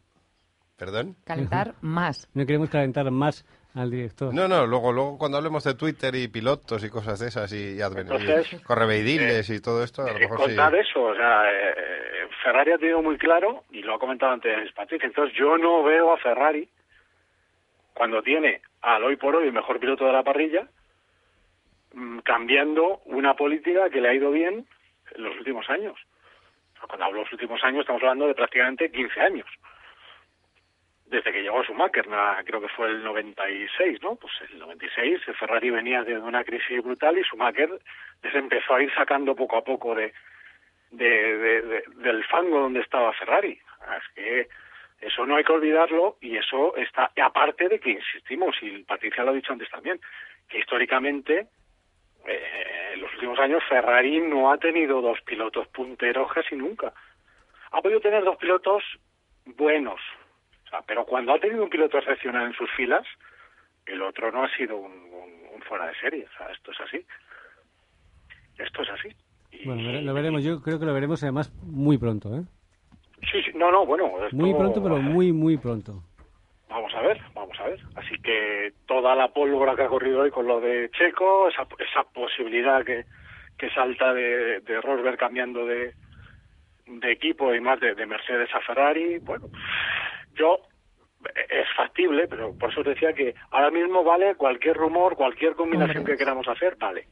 [0.76, 1.16] ¿Perdón?
[1.24, 2.28] calentar más.
[2.34, 4.32] No queremos calentar más al director.
[4.34, 7.76] No, no, luego, luego cuando hablemos de Twitter y pilotos y cosas de esas y,
[7.76, 10.44] y, Entonces, correveidiles y todo esto, a lo Eh, mejor sí.
[10.46, 14.32] contar eso, o sea, eh, eh, Ferrari ha tenido muy claro, y lo ha comentado
[14.32, 16.68] antes Patrick, entonces yo no veo a Ferrari,
[17.94, 20.68] cuando tiene al hoy por hoy el mejor piloto de la parrilla,
[21.94, 24.66] mm, cambiando una política que le ha ido bien
[25.16, 25.98] en los últimos años.
[26.86, 29.46] Cuando hablo de los últimos años, estamos hablando de prácticamente 15 años.
[31.06, 32.06] Desde que llegó Schumacher,
[32.44, 34.14] creo que fue el 96, ¿no?
[34.14, 37.70] Pues el 96, el Ferrari venía de una crisis brutal y Schumacher
[38.22, 40.12] les empezó a ir sacando poco a poco de,
[40.90, 43.58] de, de- de- del fango donde estaba Ferrari.
[43.96, 44.48] Es que
[45.00, 49.30] eso no hay que olvidarlo y eso está, aparte de que insistimos, y Patricia lo
[49.30, 50.00] ha dicho antes también,
[50.48, 51.46] que históricamente
[52.26, 56.92] eh, en los últimos años Ferrari no ha tenido dos pilotos punteros casi nunca.
[57.70, 58.82] Ha podido tener dos pilotos
[59.44, 60.00] buenos,
[60.86, 63.06] pero cuando ha tenido un piloto excepcional en sus filas,
[63.86, 66.26] el otro no ha sido un, un- un fuera de serie.
[66.26, 67.06] O sea, esto es así.
[68.58, 69.08] Esto es así.
[69.64, 70.42] Bueno, lo veremos.
[70.44, 72.42] Yo creo que lo veremos además muy pronto, ¿eh?
[73.32, 74.06] Sí, sí, no, no, bueno.
[74.24, 76.02] esto- Muy pronto, pero muy, muy pronto.
[76.68, 77.80] Vamos a ver, vamos a ver.
[77.96, 82.04] Así que toda la pólvora que ha corrido hoy con lo de Checo, esa, esa
[82.04, 83.06] posibilidad que,
[83.56, 85.94] que salta de, de Rosberg cambiando de,
[86.86, 89.46] de equipo y más de, de Mercedes a Ferrari, bueno,
[90.34, 90.58] yo
[91.50, 95.98] es factible, pero por eso os decía que ahora mismo vale cualquier rumor, cualquier combinación
[95.98, 96.12] Hombre.
[96.12, 97.08] que queramos hacer, vale.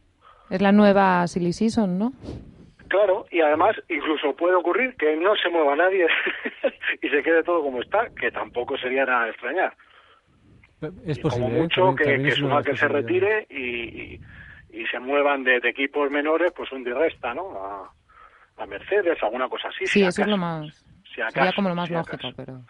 [0.50, 2.12] Es la nueva Silly Season, ¿no?
[2.88, 6.06] Claro, y además incluso puede ocurrir que no se mueva nadie
[7.02, 9.76] y se quede todo como está, que tampoco sería nada de extrañar.
[11.04, 11.46] Es Y posible.
[11.46, 11.60] como ¿eh?
[11.62, 14.20] mucho También- que, también que es una de las Schumacher se retire y, y,
[14.82, 17.50] y se muevan de, de equipos menores, pues un diresta, ¿no?
[17.58, 17.92] A,
[18.62, 19.86] a Mercedes, alguna cosa así.
[19.86, 20.66] Sí, si eso es lo más...
[21.12, 22.34] Si Sería como lo más si lógico, acaso.
[22.36, 22.60] pero...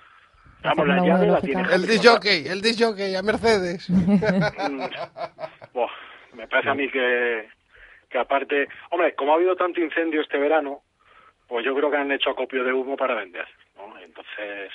[0.62, 3.88] Vamos, la llave de la tiene El disjockey, el disjockey a Mercedes.
[3.90, 4.80] Mm,
[5.74, 5.90] buah,
[6.34, 7.48] me parece a mí que,
[8.16, 10.80] que aparte, hombre, como ha habido tanto incendio este verano,
[11.46, 13.98] pues yo creo que han hecho acopio de humo para vender, ¿no?
[13.98, 14.72] Entonces,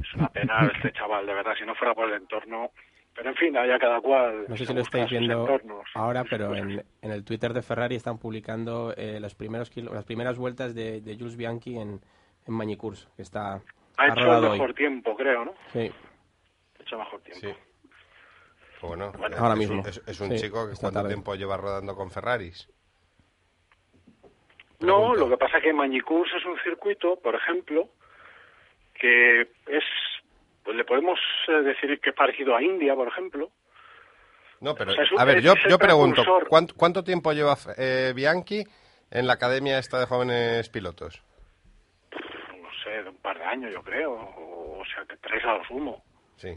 [0.00, 2.70] es una pena este chaval, de verdad, si no fuera por el entorno.
[3.14, 4.46] Pero en fin, allá cada cual.
[4.48, 5.46] No sé si lo estáis viendo
[5.94, 10.04] ahora, pero en, en el Twitter de Ferrari están publicando eh, los primeros kilo- las
[10.04, 12.00] primeras vueltas de, de Jules Bianchi en,
[12.46, 13.60] en Mañicurs, que está
[13.98, 14.74] Ha hecho el mejor hoy.
[14.74, 15.52] tiempo, creo, ¿no?
[15.72, 15.92] Sí.
[16.78, 17.46] Ha hecho mejor tiempo.
[17.46, 17.54] Sí.
[18.86, 19.80] Bueno, ahora es, mismo.
[19.80, 21.08] un- Es, es un Sí, chico que cuánto tarde.
[21.14, 22.68] tiempo lleva rodando con Ferraris.
[24.80, 27.88] No, lo que pasa es que Mañicurs es un circuito, por ejemplo,
[28.94, 29.84] que es,
[30.62, 31.18] pues le podemos
[31.48, 33.50] eh, decir que es parecido a India, por ejemplo.
[34.60, 36.22] No, pero O sea, es un- a ver, yo, yo pregunto.
[36.48, 38.64] ¿cuánto, cuánto tiempo lleva eh, Bianchi
[39.10, 41.22] en la academia esta de jóvenes pilotos?
[42.60, 45.54] no sé, de un par de años, yo creo, o, o sea, que tres a
[45.58, 46.02] lo sumo.
[46.36, 46.48] Sí.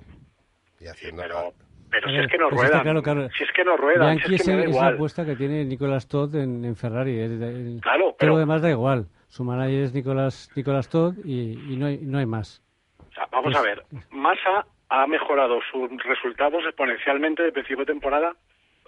[0.80, 1.54] Y Sí, haciendo pero,
[1.90, 3.30] pero si es que no pues ruedan, claro, claro.
[3.38, 5.36] si es que no ruedan, Bianchi si es es, que me es la apuesta que
[5.36, 7.20] tiene Nicolas Todd en, en Ferrari.
[7.20, 9.08] el- Claro, pero- lo demás da igual.
[9.30, 12.62] Su manager es Nicolas, Nicolas Todd y, y no, hay, no hay más.
[13.00, 17.92] O sea, vamos Pues- a ver, Massa ha mejorado sus resultados exponencialmente de principio de
[17.94, 18.34] temporada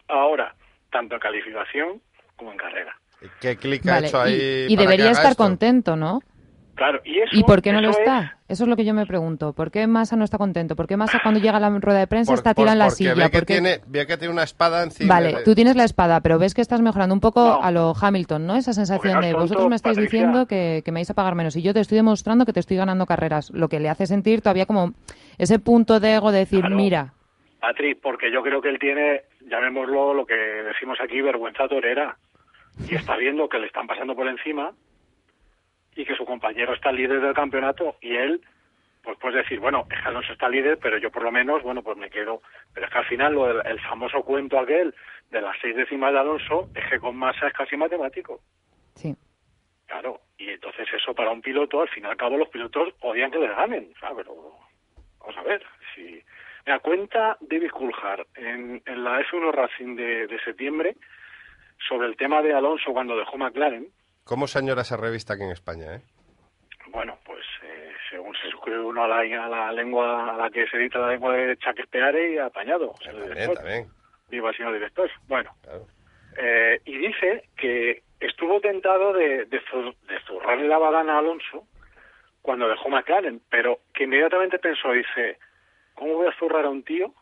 [0.07, 0.55] ahora,
[0.91, 2.01] tanto en calificación
[2.37, 2.95] como en carrera.
[3.41, 4.65] ¿Qué clic ha Vale, hecho ahí?
[4.69, 5.43] y, debería estar esto?
[5.43, 6.21] contento, ¿no?
[6.79, 8.37] Claro, y eso ¿Y por qué no lo eso es- está?
[8.47, 9.51] Eso es lo que yo me pregunto.
[9.53, 10.75] ¿Por qué Massa no está contento?
[10.75, 12.95] ¿Por qué Massa cuando llega a la rueda de prensa Por- está en la porque
[12.95, 13.13] silla?
[13.13, 15.13] Ve que, ¿Por qué- tiene, ve que tiene una espada encima.
[15.13, 17.61] Vale, de- tú tienes la espada, pero ves que estás mejorando un poco No.
[17.61, 18.55] a lo Hamilton, ¿no?
[18.55, 20.19] Esa sensación Porque no de tonto, vosotros me estáis Patricia.
[20.19, 22.61] diciendo que, que me vais a pagar menos y yo te estoy demostrando que te
[22.61, 24.93] estoy ganando carreras, lo que le hace sentir todavía como
[25.37, 26.75] ese punto de ego de decir, Claro.
[26.77, 27.13] mira,
[27.59, 32.15] Patri, porque yo creo que él tiene, llamémoslo lo que decimos aquí, vergüenza torera.
[32.89, 34.71] Y está viendo que le están pasando por encima
[35.99, 38.41] y que su compañero está líder del campeonato y él,
[39.03, 41.81] pues puedes decir, bueno, es que Alonso está líder, pero yo por lo menos, bueno,
[41.83, 42.41] pues me quedo.
[42.73, 44.95] Pero es que al final lo del- el famoso cuento aquel
[45.29, 48.39] de las seis décimas de Alonso es que con masa es casi matemático.
[48.95, 49.13] sí.
[49.87, 53.31] Claro, y entonces eso para un piloto, al fin y al cabo los pilotos odian
[53.31, 54.17] que les ganen, ¿sabes?
[54.17, 54.53] Pero
[55.19, 56.21] vamos a ver, si...
[56.65, 60.95] Mira, cuenta David Coulthard en, en la F1 Racing de, de septiembre
[61.87, 63.87] sobre el tema de Alonso cuando dejó McLaren.
[64.29, 66.01] ¿Cómo se añora esa revista aquí en España, eh?
[66.89, 70.67] Bueno, pues eh, según se suscribe uno a la, a la lengua a la que
[70.67, 72.93] se edita la lengua de Chaquespeare y apañado.
[73.03, 73.87] También, también.
[74.29, 75.09] Viva el señor director.
[75.27, 75.87] Bueno, Claro.
[76.37, 81.65] Eh, y dice que estuvo tentado de, de, zu- de zurrarle la badana a Alonso
[82.43, 85.39] cuando dejó McLaren, pero que inmediatamente pensó, dice,
[85.95, 87.15] ¿cómo voy a zurrar a un tío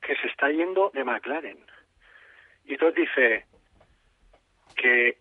[0.00, 1.58] que se está yendo de McLaren?
[2.64, 3.44] Y entonces dice
[4.76, 5.18] que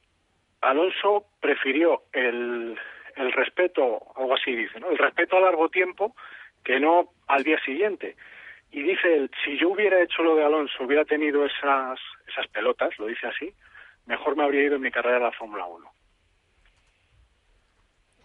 [0.70, 2.78] Alonso prefirió el,
[3.16, 4.90] el respeto, algo así dice, ¿no?
[4.90, 6.16] El respeto a largo tiempo
[6.64, 8.16] que no al día siguiente.
[8.72, 12.98] Y dice él, si yo hubiera hecho lo de Alonso, hubiera tenido esas, esas pelotas,
[13.00, 13.54] lo dice así,
[14.06, 15.90] mejor me habría ido en mi carrera a la Fórmula 1.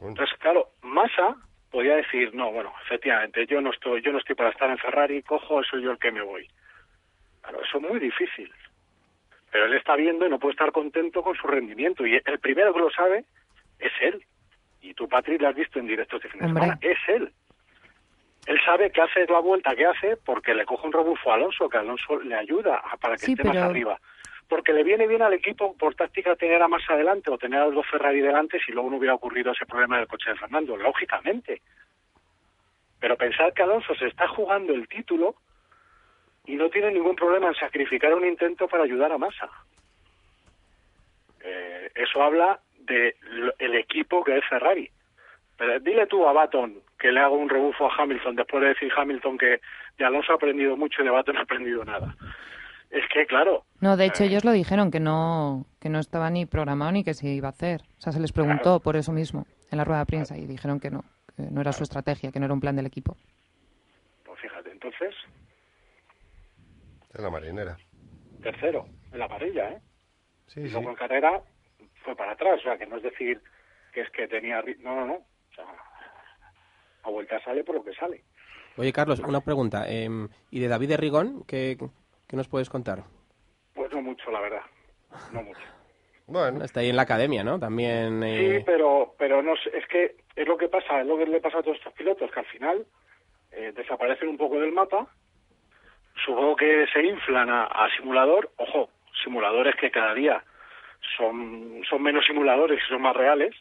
[0.03, 1.37] Entonces, claro, Massa
[1.71, 5.23] podía decir, no, bueno, efectivamente, yo no estoy, yo no estoy para estar en Ferrari,
[5.23, 6.49] cojo, soy yo el que me voy.
[7.41, 8.53] Claro, eso es muy difícil.
[9.53, 12.05] Pero él está viendo y no puede estar contento con su rendimiento.
[12.07, 13.25] Y el primero que lo sabe
[13.79, 14.25] es él.
[14.81, 16.79] Y tú, Patrick, lo has visto en directo este fin de semana.
[16.81, 17.31] Es él.
[18.47, 21.69] Él sabe que hace la vuelta que hace porque le coge un rebufo a Alonso,
[21.69, 24.01] que Alonso le ayuda a- para que Sí, esté más arriba.
[24.49, 27.67] porque le viene bien al equipo por táctica tener a más adelante o tener a
[27.67, 30.77] los dos Ferrari delante si luego no hubiera ocurrido ese problema del coche de Fernando,
[30.77, 31.63] lógicamente.
[33.01, 35.37] Pero pensar que Alonso se está jugando el título
[36.47, 39.49] y no tiene ningún problema en sacrificar un intento para ayudar a Massa.
[41.41, 44.91] Eh, eso habla del equipo que es Ferrari.
[45.57, 48.91] Pero dile tú a Baton que le hago un rebufo a Hamilton después de decir
[48.97, 49.61] Hamilton que
[49.99, 52.17] de Alonso ha aprendido mucho y de Baton no ha aprendido nada.
[52.91, 53.65] Es que, claro.
[53.81, 57.05] No, de hecho, eh, ellos lo dijeron, que no, que no estaba ni programado ni
[57.05, 57.81] que se iba a hacer.
[57.99, 60.79] O sea, se les preguntó por eso mismo en la rueda de prensa y dijeron
[60.79, 61.03] que no,
[61.35, 63.17] que no era su estrategia, que no era un plan del equipo.
[64.25, 65.15] Pues fíjate, entonces,
[67.15, 67.77] En la marinera.
[68.43, 69.79] tercero en la parrilla, ¿eh?
[70.47, 70.73] Sí, y sí.
[70.73, 71.43] luego en carrera
[72.05, 73.41] fue para atrás, o sea, que no es decir
[73.93, 74.63] que es que tenía...
[74.81, 75.15] No, no, no.
[75.15, 75.65] O sea,
[77.05, 78.25] a vuelta sale por lo que sale.
[78.77, 79.89] Oye, Carlos, una pregunta.
[79.89, 81.77] em, ¿Y de David de Rigón qué,
[82.27, 83.03] qué nos puedes contar?
[83.75, 84.63] Pues no mucho, la verdad.
[85.33, 85.61] No mucho.
[86.27, 87.59] Bueno, Está ahí en la academia, ¿no?
[87.59, 88.23] También...
[88.23, 91.27] eh, Sí, pero, pero no sé, es que es lo que pasa, es lo que
[91.27, 92.87] le pasa a todos estos pilotos, que al final
[93.51, 95.07] eh, desaparecen un poco del mapa,
[96.25, 98.91] supongo que se inflan a, simulador, ojo,
[99.23, 100.43] simuladores que cada día
[101.17, 103.55] son, son menos simuladores y son más reales,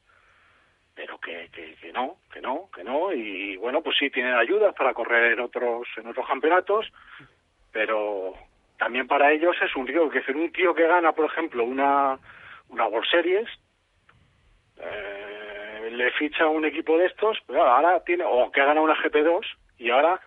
[0.96, 4.94] pero que, que, no, que no, que no, y bueno, pues sí tienen ayudas para
[4.94, 6.92] correr en otros, en otros campeonatos,
[7.72, 8.34] pero
[8.78, 12.18] también para ellos es un río, que ser un tío que gana, por ejemplo, una,
[12.70, 13.48] una World Series,
[14.78, 18.96] eh, le ficha un equipo de estos, pues ahora tiene, o que ha ganado una
[18.96, 19.42] GP2
[19.78, 20.20] y ahora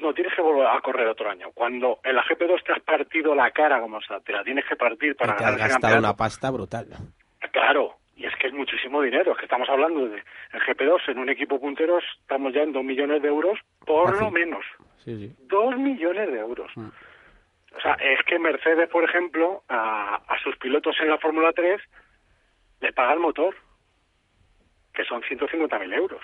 [0.00, 1.50] no tienes que volver a correr otro año.
[1.54, 4.76] Cuando en la GP2 te has partido la cara, como sea, te la tienes que
[4.76, 6.86] partir para y te has ganar gastado una pasta brutal.
[7.52, 9.32] Claro, y es que es muchísimo dinero.
[9.32, 12.84] Es que estamos hablando de en GP2, en un equipo puntero, estamos ya en dos
[12.84, 14.24] millones de euros, por Fácil.
[14.24, 14.64] lo menos.
[15.04, 15.36] Sí, sí.
[15.46, 16.70] Dos millones de euros.
[16.76, 16.88] Mm.
[17.76, 21.80] O sea, es que Mercedes, por ejemplo, a, a sus pilotos en la Fórmula 3
[22.80, 23.54] le paga el motor,
[24.94, 26.22] que son 150.000 euros.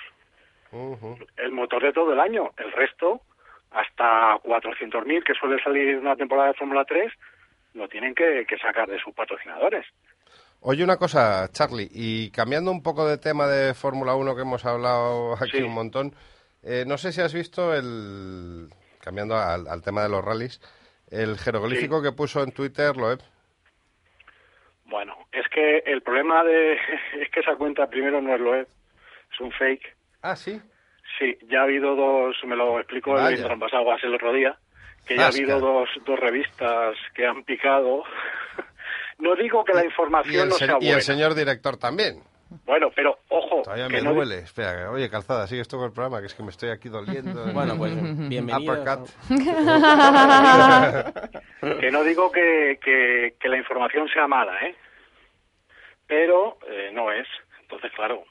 [0.72, 1.16] ujú.
[1.36, 2.50] El motor de todo el año.
[2.56, 3.20] El resto,
[3.74, 7.12] hasta 400.000, que suele salir una temporada de Fórmula 3,
[7.74, 9.84] lo tienen que, que sacar de sus patrocinadores.
[10.60, 14.64] Oye, una cosa, Charlie, y cambiando un poco de tema de Fórmula 1 que hemos
[14.64, 15.62] hablado aquí Sí.
[15.62, 16.14] un montón,
[16.62, 18.68] eh, no sé si has visto el,
[19.02, 20.60] cambiando al, al tema de los rallies,
[21.10, 23.20] el jeroglífico que puso en Twitter Loeb.
[24.86, 26.74] Bueno, es que el problema de
[27.20, 28.68] es que esa cuenta primero no es lo es,
[29.32, 29.96] es un fake.
[30.22, 30.60] Ah, sí.
[31.18, 33.36] Sí, ya ha habido dos, me lo explicó Vaya.
[33.36, 34.56] el Trampasaguas el otro día,
[35.06, 38.02] que ya ha habido dos, dos revistas que han picado.
[39.18, 40.96] no digo que la Y información no se- sea y buena.
[40.96, 42.20] el señor director también.
[42.66, 44.38] Bueno, pero ojo, Todavía que me no duele.
[44.38, 47.44] Espera, oye, Calzada, sigue esto con el programa, que es que me estoy aquí doliendo.
[47.52, 47.92] Bueno, pues
[48.28, 48.78] bienvenidos.
[48.78, 49.08] Uppercut.
[51.80, 54.74] que no digo que, que, que la información sea mala, ¿eh?
[56.06, 57.26] Pero eh, no es.
[57.62, 58.22] Entonces, claro.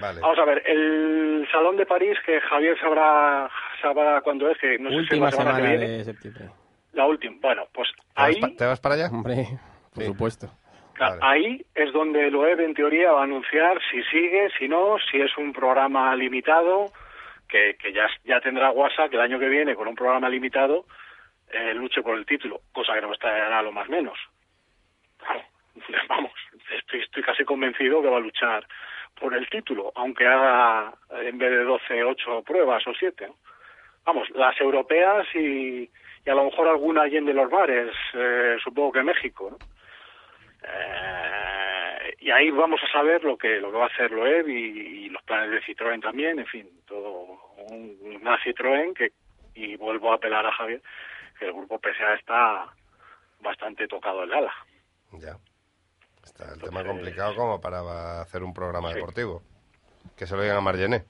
[0.00, 0.20] Vale.
[0.20, 3.50] Vamos a ver, el Salón de París, que Javier sabrá,
[3.82, 5.98] sabrá cuándo es, que no sé si Última la semana, semana que viene.
[5.98, 6.48] de septiembre.
[6.92, 7.36] La última.
[7.40, 9.08] Bueno, pues ¿Te vas, ahí, pa- te vas para allá?
[9.08, 9.46] Hombre,
[9.94, 10.08] por Sí.
[10.08, 10.48] supuesto.
[10.94, 11.38] Claro, Vale.
[11.46, 15.36] Ahí es donde Loeb, en teoría, va a anunciar si sigue, si no, si es
[15.38, 16.92] un programa limitado,
[17.48, 20.86] que, que ya, ya tendrá WhatsApp que el año que viene, con un programa limitado,
[21.52, 24.18] eh, luche por el título, cosa que no estará lo más menos.
[25.18, 25.42] Claro,
[26.08, 26.32] vamos,
[26.76, 28.66] estoy, estoy casi convencido que va a luchar
[29.18, 33.28] por el título, aunque haga eh, en vez de 12, 8 pruebas o 7.
[34.04, 35.90] Vamos, las europeas y,
[36.24, 39.56] y a lo mejor alguna allí de los bares, eh, supongo que México.
[40.62, 45.06] Eh, y ahí vamos a saber lo que lo que va a hacer Loeb y,
[45.06, 47.38] y los planes de Citroën también, en fin, todo
[47.70, 49.12] un, una Citroën que,
[49.54, 50.82] y vuelvo a apelar a Javier,
[51.38, 52.66] que el grupo PSA está
[53.40, 54.52] bastante tocado el ala.
[55.12, 55.36] Ya.
[56.28, 58.94] Está el tema complicado como para hacer un programa Sí.
[58.96, 59.42] deportivo.
[60.16, 61.04] Que se lo digan a Margené.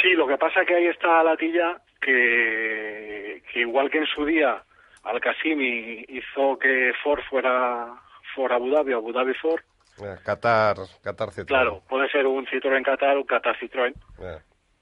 [0.00, 4.06] Sí, lo que pasa es que ahí está la tilla que, que igual que en
[4.06, 4.62] su día
[5.02, 7.94] Al-Qasimi hizo que Ford fuera
[8.34, 9.60] Ford Abu Dhabi o Abu Dhabi Ford,
[10.02, 11.46] Eh, Qatar, Qatar Citroën.
[11.46, 14.40] claro, puede ser un Citroën Qatar o Qatar Citroën Eh,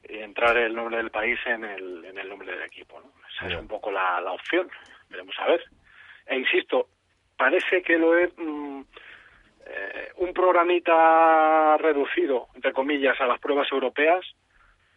[0.08, 2.98] y entrar el nombre del país en el, en el nombre del equipo.
[3.00, 3.10] ¿no?
[3.35, 3.58] Esa Bien.
[3.58, 4.68] es un poco la, la opción.
[5.10, 5.62] Veremos a ver.
[6.27, 6.88] E insisto,
[7.37, 8.31] parece que lo es
[9.75, 14.25] eh, un programita reducido, entre comillas, a las pruebas europeas,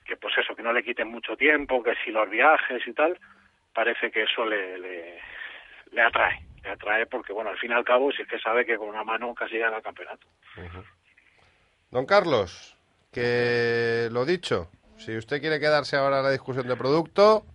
[0.05, 3.17] que pues eso, que no le quiten mucho tiempo, que si los viajes y tal,
[3.73, 5.19] parece que eso le, le,
[5.91, 6.41] le atrae.
[6.63, 8.89] Le atrae porque, bueno, al fin y al cabo, si es que sabe que con
[8.89, 10.27] una mano casi gana el campeonato.
[11.91, 12.75] Don Carlos,
[13.11, 17.45] que lo dicho, si usted quiere quedarse ahora a la discusión de producto,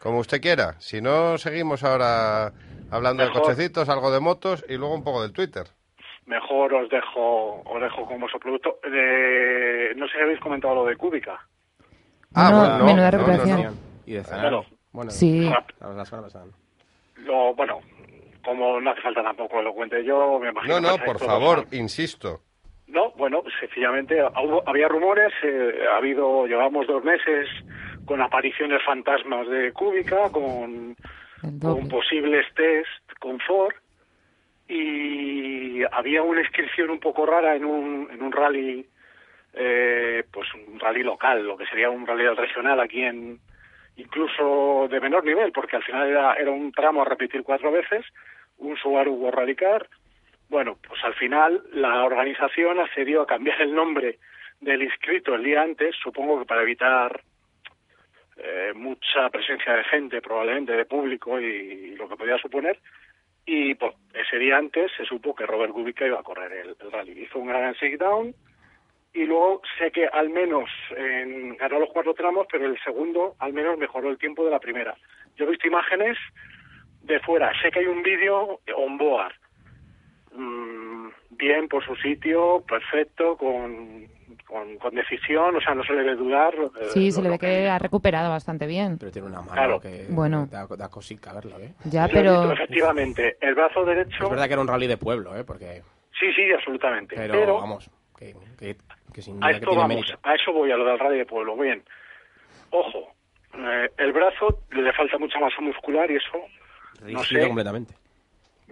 [0.00, 0.80] como usted quiera.
[0.80, 2.52] Si no, seguimos ahora
[2.90, 5.66] hablando de cochecitos, algo de motos y luego un poco del Twitter.
[6.30, 8.78] Mejor os dejo, os dejo con vuestro producto.
[8.84, 11.40] De- no sé si habéis comentado lo de Cúbica.
[12.36, 13.62] Ah, bueno, no, recuperación.
[13.64, 13.72] no.
[14.06, 14.40] Y de cenar.
[14.42, 14.64] Claro.
[14.92, 15.50] Bueno, Sí.
[15.80, 16.46] la, la semana pasada.
[17.16, 17.80] Lo, bueno,
[18.44, 21.66] como no hace falta tampoco lo cuente yo, me imagino No, que no, por favor,
[21.72, 22.40] insisto.
[22.86, 27.48] No, bueno, sencillamente hubo- había rumores, eh, ha habido, llevamos dos meses
[28.04, 30.94] con apariciones fantasmas de Cúbica, con,
[31.60, 33.74] con posibles test con Ford
[34.70, 38.86] y había una inscripción un poco rara en un, en un rally,
[39.52, 43.40] eh, pues un rally local, lo que sería un rally regional aquí en,
[43.96, 48.06] incluso de menor nivel, porque al final era, era un tramo a repetir cuatro veces,
[48.58, 49.88] un Subaru World Rally Car.
[50.48, 54.18] Bueno, pues al final la organización accedió a cambiar el nombre
[54.60, 57.22] del inscrito el día antes, supongo que para evitar
[58.36, 62.78] eh, mucha presencia de gente, probablemente de público y, lo que podía suponer.
[63.46, 67.22] Y pues, ese día antes se supo que Robert Kubica iba a correr el, rally.
[67.22, 68.34] Hizo un gran shakedown
[69.12, 73.52] y luego sé que al menos en- ganó los cuatro tramos, pero el segundo al
[73.52, 74.94] menos mejoró el tiempo de la primera.
[75.36, 76.16] Yo he visto imágenes
[77.02, 77.52] de fuera.
[77.60, 79.32] Sé que hay un vídeo on board.
[80.32, 84.06] Mm, bien por su sitio, perfecto, con,
[84.46, 86.54] con, con decisión, o sea, no se le ve dudar.
[86.54, 88.96] eh, Sí, se lo- le ve que ha recuperado bastante bien.
[88.98, 89.80] Pero tiene una mano Claro.
[89.80, 90.46] que Bueno.
[90.50, 91.72] da, da cosica verlo, ¿eh?
[91.84, 94.24] Ya, pero efectivamente, el brazo derecho.
[94.24, 95.44] Es verdad que era un rally de pueblo, ¿eh?
[95.44, 95.82] Porque,
[96.18, 97.16] Sí, sí, absolutamente.
[97.16, 98.76] pero, Pero, vamos, que, que,
[99.12, 100.18] que sin a duda que esto tiene vamos, mérito.
[100.22, 101.56] a eso voy, a lo del rally de pueblo.
[101.56, 101.82] Bien,
[102.70, 103.08] ojo,
[103.54, 106.38] eh, el brazo le falta mucha masa muscular y eso,
[107.06, 107.46] no sé.
[107.46, 107.94] completamente.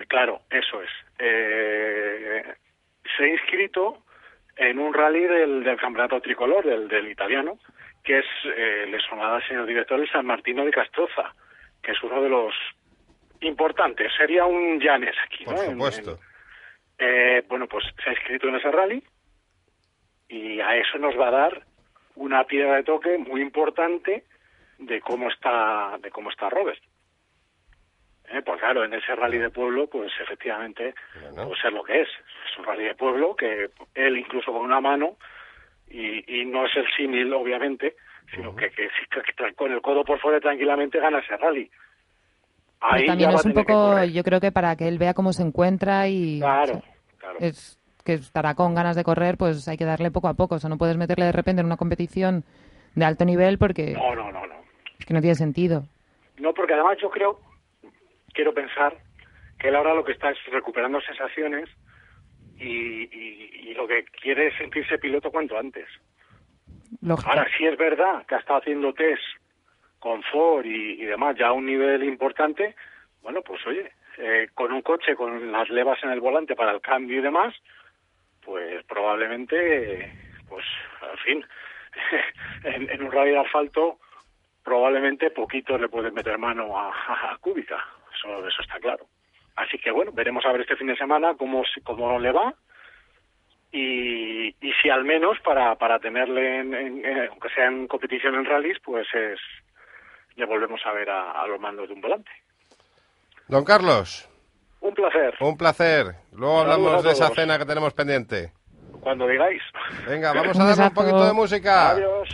[0.09, 0.91] claro, eso es.
[1.19, 2.43] Eh,
[3.16, 4.05] se ha inscrito
[4.57, 7.59] en un rally del, del campeonato tricolor, del, del italiano,
[8.05, 11.35] que es, eh, le sonará al señor director, el San Martino de Castroza,
[11.83, 12.55] que es uno de los
[13.41, 14.12] importantes.
[14.16, 15.62] Sería un Llanes aquí, Por ¿no?
[15.62, 16.11] En- supuesto.
[16.12, 16.19] en-
[17.39, 19.03] eh, bueno, pues se ha inscrito en ese rally
[20.29, 21.62] y a eso nos va a dar
[22.16, 24.25] una piedra de toque muy importante
[24.79, 26.81] de cómo está de cómo está Robert.
[28.31, 31.49] Eh, pues claro, en ese rally de pueblo, pues efectivamente, Bueno.
[31.49, 32.09] pues es lo que es.
[32.09, 35.16] Es un rally de pueblo que él incluso con una mano,
[35.89, 37.97] y, y no es el símil, obviamente,
[38.35, 41.70] sino que, que, que- que con el codo por fuera tranquilamente gana ese rally.
[42.81, 45.43] Ahí también es a un poco, yo creo que para que él vea cómo se
[45.43, 47.39] encuentra y Claro, o sea, claro.
[47.41, 50.55] es que estará con ganas de correr, pues hay que darle poco a poco.
[50.55, 52.45] O sea, no puedes meterle de repente en una competición
[52.95, 54.55] de alto nivel porque No, no, no, no.
[54.99, 55.83] es que no tiene sentido.
[56.39, 57.41] No, porque además yo creo,
[58.39, 58.97] quiero pensar,
[59.59, 61.68] que él ahora lo que está es recuperando sensaciones
[62.57, 65.89] y, y- y lo que quiere es sentirse piloto cuanto antes.
[67.03, 67.28] Lógico.
[67.28, 69.24] Ahora, si es verdad que ha estado haciendo test
[69.99, 72.76] con Ford y, y demás ya a un nivel importante,
[73.22, 76.80] bueno, pues oye, eh, con un coche con las levas en el volante para el
[76.80, 77.57] cambio y demás,
[78.45, 79.57] pues probablemente,
[80.05, 80.12] eh,
[80.49, 80.64] pues
[81.01, 81.45] al fin,
[82.62, 83.99] en, en un rally de asfalto,
[84.62, 87.84] probablemente poquito le pueden meter mano a, a, a Kubica,
[88.19, 89.07] eso, eso está claro.
[89.57, 92.55] Así que bueno, veremos a ver este fin de semana cómo, cómo le va
[93.73, 98.35] y, y si al menos para, para tenerle, en, en- en- aunque sea en competición
[98.35, 99.39] en rallies, pues es
[100.37, 102.31] le volvemos a ver a, a los mandos de un volante.
[103.49, 104.29] Don Carlos,
[104.81, 106.14] Un placer, un placer.
[106.33, 108.53] Luego Saludos hablamos de esa cena que tenemos pendiente.
[109.01, 109.61] cuando digáis.
[110.07, 111.91] Venga, vamos a darle un poquito de música.
[111.91, 112.29] Adiós.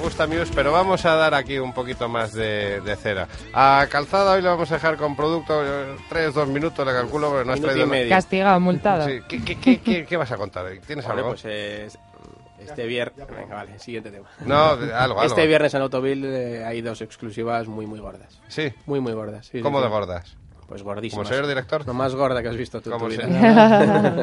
[0.00, 2.96] Gusta Muse, me gusta Muse, pero vamos a dar aquí un poquito más de, de
[2.96, 3.28] cera.
[3.52, 5.62] A Calzada hoy le vamos a dejar con producto
[6.08, 7.86] 3, 2 minutos, le calculo, porque no has traído...
[7.86, 8.08] medio.
[8.08, 9.06] Castigado, multado.
[9.06, 10.66] Sí, ¿qué, qué, qué, qué- qué vas a contar?
[10.86, 11.30] ¿Tienes Vale, algo?
[11.32, 11.88] pues eh,
[12.60, 13.26] este viernes...
[13.28, 14.28] Venga, vale, siguiente tema.
[14.44, 15.22] No, algo, algo.
[15.22, 18.40] Este viernes en Autoville eh, hay dos exclusivas muy, muy gordas.
[18.48, 19.46] Sí, Muy, muy gordas.
[19.46, 19.84] sí, sí, ¿cómo sí.
[19.84, 20.36] de gordas?
[20.70, 21.24] Pues gordísimas.
[21.26, 21.84] Como señor director.
[21.84, 23.26] Lo más gorda que has visto tú en tu ¿Cómo vida.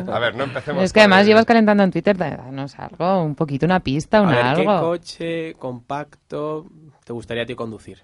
[0.05, 0.81] se- A ver, no empecemos.
[0.81, 4.21] Es que además el- llevas calentando en Twitter, danos algo, un poquito, una pista, A
[4.21, 4.79] un ver, ¿qué algo.
[4.79, 6.65] coche compacto
[7.03, 7.99] te gustaría a ti conducir?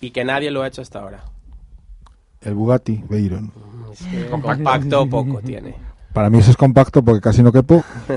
[0.00, 1.24] Y que nadie lo ha hecho hasta ahora.
[2.40, 3.50] El Bugatti Veyron.
[3.92, 5.74] Es que compacto poco tiene.
[6.12, 7.82] Para mí eso es compacto porque casi no quepo.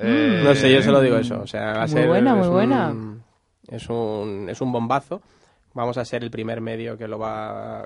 [0.00, 1.40] Eh, No sé, yo solo digo eso.
[1.42, 2.88] O sea, va a Muy ser, buena, muy buena.
[2.90, 3.22] Un,
[3.68, 5.22] es, un, es un bombazo.
[5.74, 7.84] Vamos a ser el primer medio que lo va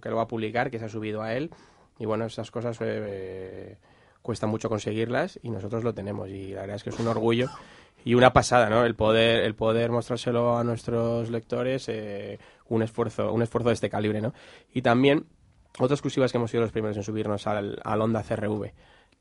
[0.00, 1.50] que lo va a publicar, que se ha subido a él.
[1.98, 3.76] Y bueno, esas cosas eh,
[4.22, 6.28] cuesta mucho conseguirlas y nosotros lo tenemos.
[6.28, 7.48] Y la verdad es que es un orgullo
[8.04, 8.84] y una pasada, ¿no?
[8.84, 13.90] El poder, el poder mostrárselo a nuestros lectores, eh, un esfuerzo, un esfuerzo de este
[13.90, 14.34] calibre, ¿no?
[14.72, 15.26] Y también
[15.78, 18.72] otras exclusivas que hemos sido los primeros en subirnos al, al Honda CRV.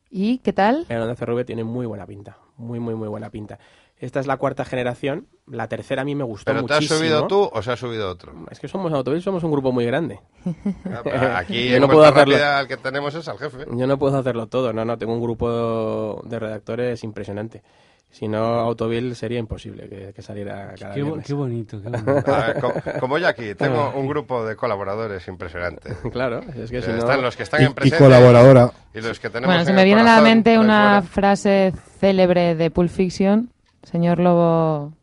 [0.10, 0.86] ¿Y qué tal?
[0.90, 3.58] El Honda CRV tiene muy buena pinta, muy, muy, muy buena pinta.
[4.04, 7.00] Esta es la cuarta generación, la tercera a mí me gustó ¿Pero te has muchísimo.
[7.00, 8.34] subido tú o se ha subido otro?
[8.52, 10.20] Es que somos Autovil, somos un grupo muy grande.
[11.36, 12.36] Aquí Yo en no puedo hacerlo.
[12.36, 13.60] el que tenemos es al jefe.
[13.72, 17.64] Yo no puedo hacerlo todo, no, no, tengo un grupo de redactores impresionante.
[18.10, 21.26] Si no, Autovil sería imposible que, que saliera cada Qué, viernes.
[21.26, 22.32] qué bonito, qué bonito.
[22.36, 25.96] A ver, co- como, yo aquí, tengo un grupo de colaboradores impresionante.
[26.12, 26.98] Claro, es que Eh, si no...
[26.98, 28.72] Están los que están Y, en y colaboradora.
[28.94, 31.02] y los que tenemos Bueno, se me viene a la mente una fuera.
[31.02, 33.50] frase célebre de Pulp Fiction,
[33.84, 34.94] señor Lobo,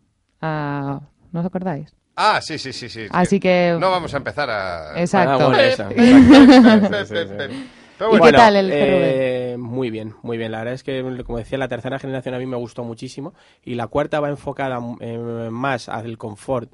[0.41, 1.01] ah,
[1.33, 1.95] ¿no os acordáis?
[2.17, 3.03] Ah, sí, sí, sí, sí.
[3.05, 3.09] sí.
[3.11, 3.77] Así que...
[3.81, 5.01] No vamos a empezar a...
[5.01, 5.45] Exacto.
[5.45, 5.89] Ah, bueno, esa.
[5.89, 7.49] Pe, pe, Sí, pe, sí, pe.
[7.49, 7.71] sí.
[8.01, 10.53] Pero ¿Y bueno, qué tal el eh, muy bien, muy bien.
[10.53, 13.75] La verdad es que, como decía, la tercera generación a mí me gustó muchísimo y
[13.75, 15.19] la cuarta va enfocada eh,
[15.51, 16.73] más al confort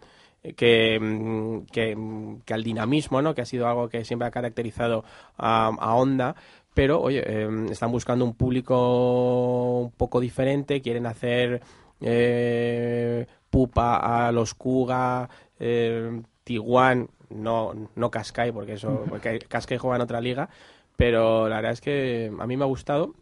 [0.56, 3.34] que, mm, que, mm, que al dinamismo, ¿no?
[3.34, 5.04] que ha sido algo que siempre ha caracterizado
[5.36, 6.36] a, a Honda.
[6.74, 11.60] Pero, oye, eh, están buscando un público un poco diferente, quieren hacer
[12.00, 15.28] eh, pupa a los Kuga,
[15.58, 20.48] eh, Tiguan, no, no Cascai, porque eso, porque Cascai juega en otra liga,
[20.96, 23.14] pero la verdad es que a mí me ha gustado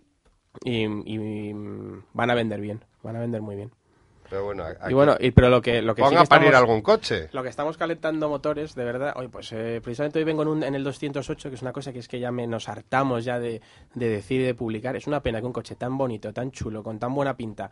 [0.64, 1.52] y, y
[2.12, 3.70] van a vender bien, van a vender muy bien.
[4.30, 7.28] pero bueno, aquí- Y bueno, y, pero lo que, lo que sí estamos- algún coche.
[7.32, 10.62] lo que estamos calentando motores, de verdad, hoy pues eh, precisamente hoy vengo en, un-
[10.62, 13.38] en el 208, que es una cosa que es que ya me, nos hartamos ya
[13.38, 13.60] de,
[13.94, 14.96] de decir y de publicar.
[14.96, 17.70] Es una pena que un coche tan bonito, tan chulo, con tan buena pinta,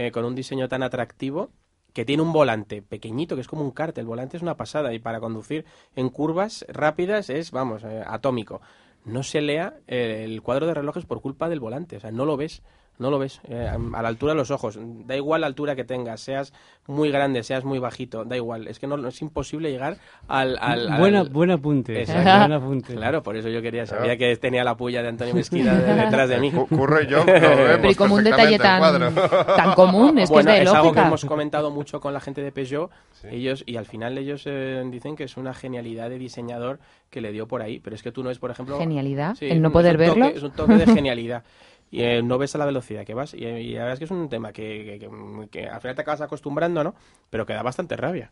[0.00, 1.50] eh, con un diseño tan atractivo,
[1.92, 3.98] que tiene un volante pequeñito, que es como un kart.
[3.98, 5.64] El volante es una pasada y para conducir
[5.96, 8.60] en curvas rápidas es, vamos, eh, atómico.
[9.04, 12.26] No se lea eh, el cuadro de relojes por culpa del volante, o sea, no
[12.26, 12.62] lo ves.
[12.98, 14.76] No lo ves eh, a la altura de los ojos.
[15.06, 16.52] Da igual la altura que tengas, seas
[16.88, 18.66] muy grande, seas muy bajito, da igual.
[18.66, 20.58] Es que no, es imposible llegar al.
[20.60, 22.00] al- al- Buena, buen apunte.
[22.00, 22.38] Exacto.
[22.38, 22.94] Buen apunte.
[22.96, 26.28] Claro, por eso yo quería, sabía que tenía la puya de Antonio Mezquida de- detrás
[26.28, 26.50] de mí.
[26.50, 30.56] Cu- Curro y yo Pero y como un detalle tan, común, es que bueno, es
[30.58, 32.90] de es algo que hemos comentado mucho con la gente de Peugeot
[33.30, 36.78] ellos y al final ellos eh, dicen que es una genialidad de diseñador
[37.10, 39.46] que le dio por ahí, pero es que tú no ves, por ejemplo, Genialidad, Sí,
[39.46, 40.26] el no es poder toque- verlo.
[40.26, 41.42] es un toque de genialidad.
[41.90, 43.34] Y eh, no ves a la velocidad que vas.
[43.34, 45.80] Y, eh, y la verdad es que es un tema que, que- que- que al
[45.80, 46.94] final te acabas acostumbrando, ¿no?
[47.30, 48.30] Pero que da bastante rabia.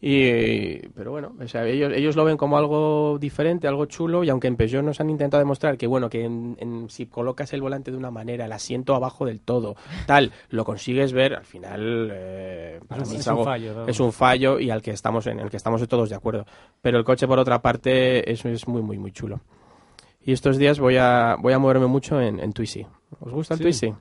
[0.00, 4.28] Y, pero bueno, o sea, ellos, ellos lo ven como algo diferente, algo chulo, y
[4.30, 7.62] aunque en Peugeot nos han intentado demostrar que, bueno, que en- en- si colocas el
[7.62, 9.74] volante de una manera, el asiento abajo del todo,
[10.06, 13.88] tal, lo consigues ver, al final eh, para Es un- mí es algo- un fallo,
[13.88, 16.46] es un fallo y al que estamos en el que estamos todos de acuerdo.
[16.80, 19.40] Pero el coche, por otra parte, es, es muy, muy, muy chulo.
[20.24, 22.86] Y estos días voy a, voy a moverme mucho en, en Twizy.
[23.20, 23.64] ¿Os gusta el Sí.
[23.64, 23.94] Twizy?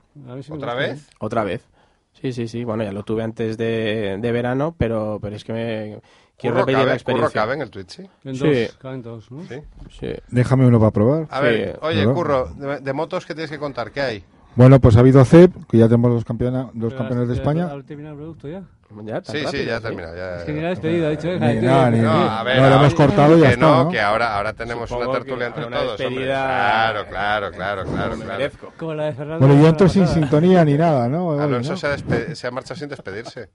[0.43, 1.09] Si ¿Otra vez?
[1.19, 1.65] Otra vez.
[2.13, 2.63] Sí, sí, sí.
[2.63, 6.01] Bueno, ya lo tuve antes de, de verano, pero, pero es que me
[6.37, 7.41] quiero Curro repetir la cabe, curro experiencia.
[7.41, 8.09] cabe en el Twitch, sí.
[8.25, 8.63] En Sí.
[8.65, 9.43] dos, caben dos, ¿no?
[9.43, 9.55] Sí.
[9.99, 10.07] Sí.
[10.29, 11.27] Déjame uno para probar.
[11.29, 12.05] A Sí, ver, oye.
[12.05, 13.91] Curro, de, de motos, ¿qué tienes que contar?
[13.91, 14.23] ¿Qué hay?
[14.55, 17.67] Bueno, pues ha habido CEP, que ya tenemos dos, campeona- dos campeones de España.
[17.67, 18.63] ¿Has terminado el producto ya?
[19.03, 20.15] Ya, Sí, sí, rápido, ya he terminado.
[20.15, 21.27] Ya, Es que ni la has pedido, ha dicho.
[21.27, 22.39] Ni nada, ni No, nada.
[22.39, 23.91] a ver, No, lo hemos cortado y ya que está, no, ¿no?
[23.91, 26.25] que ahora, ahora tenemos Supongo una tertulia entre una todos, hombre.
[26.25, 28.51] Claro, claro, claro, claro, claro.
[28.77, 29.45] Como la de Fernando.
[29.45, 31.27] Bueno, yo entro sin sintonía ni nada, ¿no?
[31.27, 31.77] Hoy, Alonso ¿no?
[31.77, 33.49] se, ha se ha marchado sin despedirse.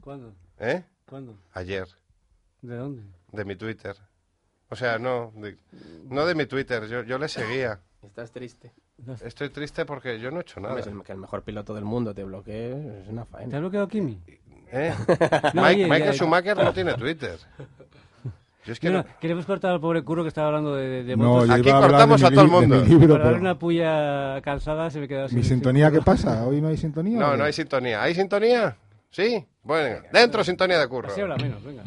[0.00, 0.34] ¿Cuándo?
[0.58, 0.82] ¿Eh?
[1.08, 1.38] ¿Cuándo?
[1.52, 1.86] Ayer,
[2.60, 3.02] ¿De dónde?
[3.30, 3.96] de mi Twitter.
[4.68, 5.58] O sea, no, de,
[6.08, 7.78] no de mi Twitter, yo, yo le seguía.
[8.02, 8.72] Estás triste.
[9.24, 10.74] Estoy triste porque yo no he hecho nada.
[10.74, 13.56] Hombre, es el- que el mejor piloto del mundo te bloquee es una ¿Te faena.
[13.56, 14.20] ha bloqueado Kimi?
[14.72, 14.92] ¿Eh?
[15.54, 17.36] No, Mike- oye, Michael ya- Schumacher no tiene Twitter.
[18.64, 20.86] Yo es que No, no- no, queremos cortar al pobre curro que estaba hablando de,
[20.88, 21.48] de, de No, motos.
[21.48, 22.76] yo Aquí cortamos de a mi todo el mundo.
[22.84, 26.00] libro, Para dar pero- una puya cansada se me quedó sin ¿Mi sin sintonía qué
[26.00, 26.46] pasa?
[26.46, 27.18] ¿Hoy no hay sintonía?
[27.18, 28.02] No, no hay sintonía.
[28.02, 28.76] ¿Hay sintonía?
[29.10, 29.44] ¿Sí?
[29.64, 31.08] Bueno, dentro sintonía de curro.
[31.08, 31.82] Así habla menos, venga.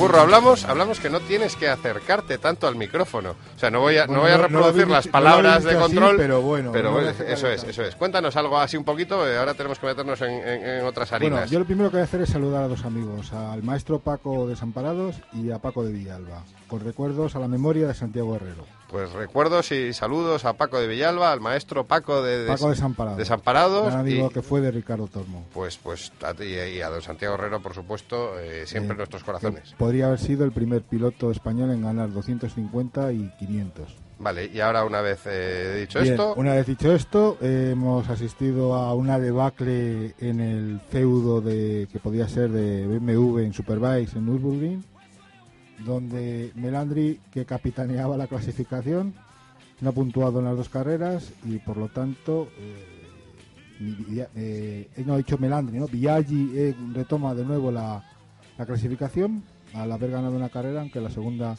[0.00, 3.36] Curro, hablamos, hablamos que no tienes que acercarte tanto al micrófono.
[3.56, 5.80] O sea, no voy a, no voy a no reproducir las no palabras de así,
[5.80, 6.16] control.
[6.16, 7.94] pero bueno, pero bueno, eso es, eso es.
[7.96, 9.28] Cuéntanos algo así un poquito.
[9.28, 11.40] eh, ahora tenemos que meternos en, en- en otras harinas.
[11.40, 13.98] Bueno, yo lo primero que voy a hacer es saludar a dos amigos, al maestro
[14.00, 18.64] Paco Desamparados y a Paco de Villalba, con recuerdos a la memoria de Santiago Herrero.
[18.90, 23.94] Pues recuerdos y saludos a Paco de Villalba, al maestro Paco de, de- Paco Desamparados.
[23.94, 25.44] Amigo y- que fue de Ricardo Tormo.
[25.54, 28.98] Pues, pues a ti y a don Santiago Herrero, por supuesto, eh, siempre Eh, en
[28.98, 29.74] nuestros corazones.
[29.78, 33.94] Podría haber sido el primer piloto español en ganar 250 y 500.
[34.18, 38.06] Vale, y ahora una vez eh, dicho Bien, esto, una vez dicho esto, eh, hemos
[38.10, 44.18] asistido a una debacle en el feudo de que podía ser de BMW en Superbikes
[44.18, 44.84] en Nürburgring,
[45.84, 49.14] donde Melandri, que capitaneaba la clasificación,
[49.80, 55.14] no ha puntuado en las dos carreras y por lo tanto, eh, eh, eh, no
[55.14, 55.86] ha dicho Melandri, ¿no?
[55.92, 58.04] Eh, retoma de nuevo la,
[58.58, 61.56] la clasificación al haber ganado una carrera, aunque la segunda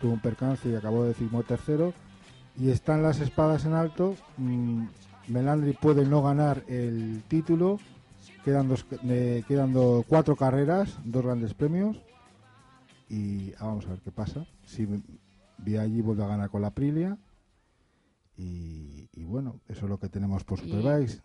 [0.00, 1.14] tuvo un percance y acabó de
[1.46, 1.92] tercero
[2.58, 4.16] y están las espadas en alto.
[4.38, 4.84] mm,
[5.28, 7.78] Melandri puede no ganar el título.
[8.44, 11.96] Quedan, dos, eh, quedan do- cuatro carreras, dos grandes premios.
[13.12, 14.46] Y ah, vamos a ver qué pasa.
[14.64, 14.88] Si
[15.58, 17.18] Viaggi vuelve a ganar con la Aprilia.
[18.38, 21.20] Y, y bueno, eso es lo que tenemos por Superbikes.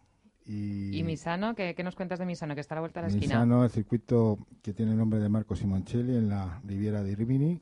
[0.45, 1.55] Y, ¿Y Misano?
[1.55, 2.55] ¿Qué, qué nos cuentas de Misano?
[2.55, 3.35] Que está a la vuelta de la esquina.
[3.35, 7.59] Misano, el circuito que tiene el nombre de Marco Simoncelli en la Riviera di Rimini,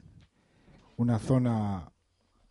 [0.97, 1.91] una zona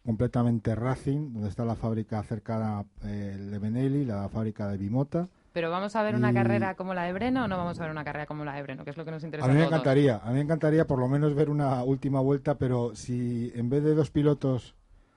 [0.05, 5.29] completamente racing, donde está la fábrica cercana eh, de Benelli, la fábrica de Bimota.
[5.55, 7.83] Pero vamos a ver una Y- carrera como la de Breno o no vamos a
[7.85, 9.55] ver una carrera como la de Breno, que es lo que nos interesa A mí
[9.55, 9.79] me a todos.
[9.79, 13.71] encantaría, a mí me encantaría por lo menos ver una última vuelta, pero si en
[13.71, 14.75] vez de dos pilotos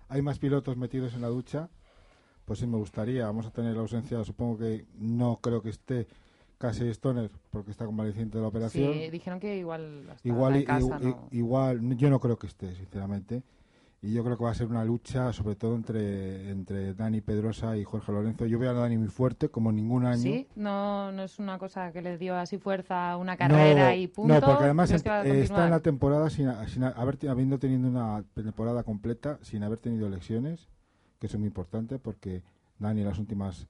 [0.09, 1.69] hay más pilotos metidos en la ducha,
[2.45, 3.25] pues sí me gustaría.
[3.25, 6.07] Vamos a tener la ausencia, supongo que no creo que esté
[6.59, 8.93] Casey Stoner, porque está convaleciente de la operación.
[8.93, 11.27] Sí, dijeron que igual hasta Igual, en i- casa, i- ¿no?
[11.31, 13.41] igual, yo no creo que esté, sinceramente.
[13.99, 17.75] Y yo creo que va a ser una lucha, sobre todo entre, entre Dani Pedrosa
[17.77, 18.45] y Jorge Lorenzo.
[18.45, 20.21] Yo veo a Dani muy fuerte, como ningún año.
[20.21, 23.95] Sí, no, no es una cosa que le dio así fuerza a una carrera no,
[23.95, 24.35] y punto.
[24.35, 28.23] No, porque además ¿Crees que está en la temporada sin, sin haber, habiendo tenido una
[28.35, 30.69] temporada completa, sin haber tenido lesiones,
[31.19, 32.43] que eso es muy importante porque
[32.77, 33.67] Dani en las últimas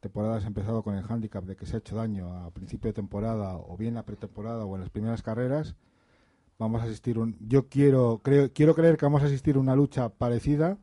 [0.00, 2.92] temporadas ha empezado con el hándicap de que se ha hecho daño a principio de
[2.92, 5.74] temporada o bien la pretemporada o en las primeras carreras.
[6.58, 9.76] Vamos a asistir un, yo quiero creo quiero creer que vamos a asistir a una
[9.76, 10.78] lucha parecida,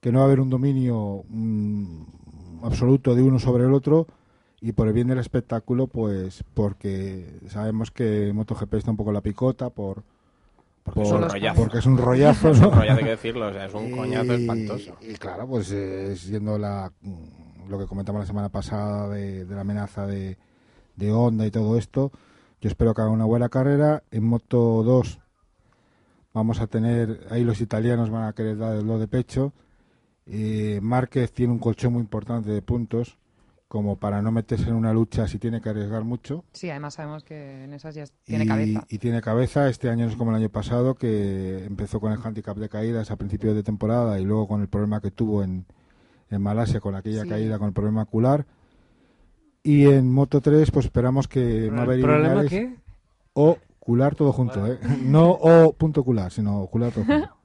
[0.00, 2.02] que no va a haber un dominio mm,
[2.64, 4.06] absoluto de uno sobre el otro
[4.60, 9.20] y por el bien del espectáculo, pues porque sabemos que MotoGP está un poco la
[9.20, 10.02] picota por
[10.82, 12.70] Porque por- es un porque es un rollazo, Es un ¿no?
[12.70, 14.96] rollazo, hay que decirlo, o sea, es un coñazo espantoso.
[15.02, 19.54] Y claro, pues eh, siendo la, mm, lo que comentamos la semana pasada de, de
[19.54, 20.38] la amenaza de,
[20.96, 22.12] de Honda y todo esto,
[22.66, 24.02] yo espero que haga una buena carrera.
[24.10, 25.20] En Moto 2
[26.34, 29.52] vamos a tener, ahí los italianos van a querer dar el do de pecho.
[30.26, 33.18] Eh, Márquez tiene un colchón muy importante de puntos,
[33.68, 36.44] como para no meterse en una lucha si tiene que arriesgar mucho.
[36.54, 38.84] Sí, además sabemos que en esas ya tiene y, cabeza.
[38.88, 39.68] y tiene cabeza.
[39.68, 43.12] Este año no es como el año pasado, que empezó con el handicap de caídas
[43.12, 45.66] a principios de temporada y luego con el problema que tuvo en,
[46.30, 47.28] en Malasia con aquella Sí.
[47.28, 48.44] caída con el problema ocular.
[49.66, 52.74] Y en Moto 3, pues esperamos que Maverick ¿Problema Viñales- qué?
[53.34, 54.78] O cular todo junto, ¿eh?
[55.02, 57.30] No o punto cular, sino ocular todo junto.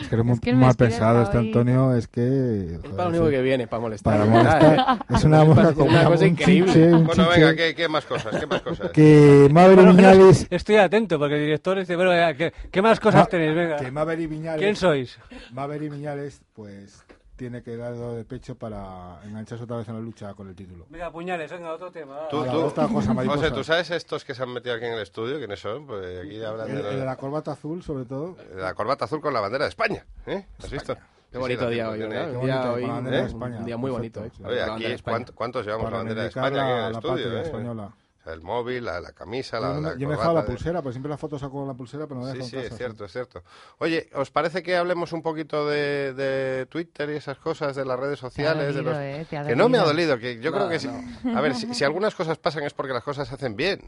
[0.00, 2.74] Es que eres muy Es que el mal pensado este Antonio, es que...
[2.76, 3.30] Es para lo único sí.
[3.32, 4.12] que viene, para molestar.
[4.20, 4.96] Para verdad, molestar.
[5.00, 5.04] ¿eh?
[5.16, 6.72] Es una, una, una cosa un increíble.
[6.72, 7.40] chiche, un Bueno, chiche.
[7.40, 8.36] venga, ¿qué, qué más cosas?
[8.38, 8.90] ¿Qué más cosas?
[8.92, 10.46] Que Maverick Viñales...
[10.48, 13.56] Estoy atento porque el director dice, bueno, venga, ¿qué, qué más cosas Ma- tenéis?
[13.56, 13.76] Venga.
[13.78, 14.60] Que Maverick Viñales...
[14.62, 15.18] ¿Quién sois?
[15.52, 17.02] Maverick Viñales, pues
[17.40, 20.84] tiene que dar de pecho para engancharse otra vez en la lucha con el título.
[20.90, 22.28] Venga, puñales, venga, otro tema.
[22.28, 23.14] Tú, Ahora, tú, otra cosa.
[23.14, 25.38] José, ¿tú sabes estos que se han metido aquí en el estudio?
[25.38, 25.86] ¿Quiénes son?
[25.86, 28.34] Pues aquí hablan El, de, el de la, corbata azul, sobre todo.
[28.34, 30.04] de la corbata azul con la bandera de España.
[30.26, 30.46] ¿eh?
[30.62, 30.94] ¿Has visto?
[31.32, 32.30] Qué bonito la día hoy, ¿verdad?
[32.30, 33.60] Qué Un día hoy, bandera de un España.
[33.62, 34.36] día muy Perfecto, bonito, ¿eh?
[34.36, 34.44] sí.
[34.44, 35.14] Oye, aquí, España.
[35.16, 37.14] ¿cuánto- ¿cuántos llevamos Para la bandera de España aquí en la, el la estudio?
[37.24, 37.42] patria eh?
[37.42, 37.94] española.
[38.32, 40.46] El móvil, la, la camisa, la, no la yo me he dejado la corbata de-
[40.56, 42.62] pulsera, pues siempre la foto saco la pulsera, pero no la Sí, dejo sí, en
[42.64, 43.42] es cierto, es cierto.
[43.78, 47.98] Oye, ¿os parece que hablemos un poquito de, de Twitter y esas cosas, de las
[47.98, 48.74] redes sociales?
[48.74, 49.00] de dolido, los...
[49.02, 50.14] eh, te ha que no me ha dolido.
[50.14, 50.88] dolido, que yo creo que sí.
[51.34, 53.80] A ver, si, si algunas cosas pasan es porque las cosas se hacen bien.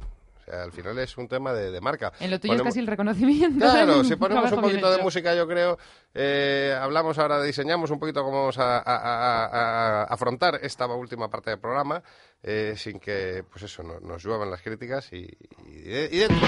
[0.42, 2.12] O sea, al final es un tema de, de marca.
[2.18, 3.64] En lo tuyo es casi el reconocimiento.
[3.64, 5.78] Claro, si ponemos un poquito de música, yo creo,
[6.14, 10.86] eh, hablamos ahora, diseñamos un poquito cómo vamos a, a- a- a- a afrontar esta
[10.86, 12.02] última parte del programa,
[12.42, 15.28] eh, sin que, pues eso, no- nos lluevan las críticas y,
[15.66, 16.38] y dentro.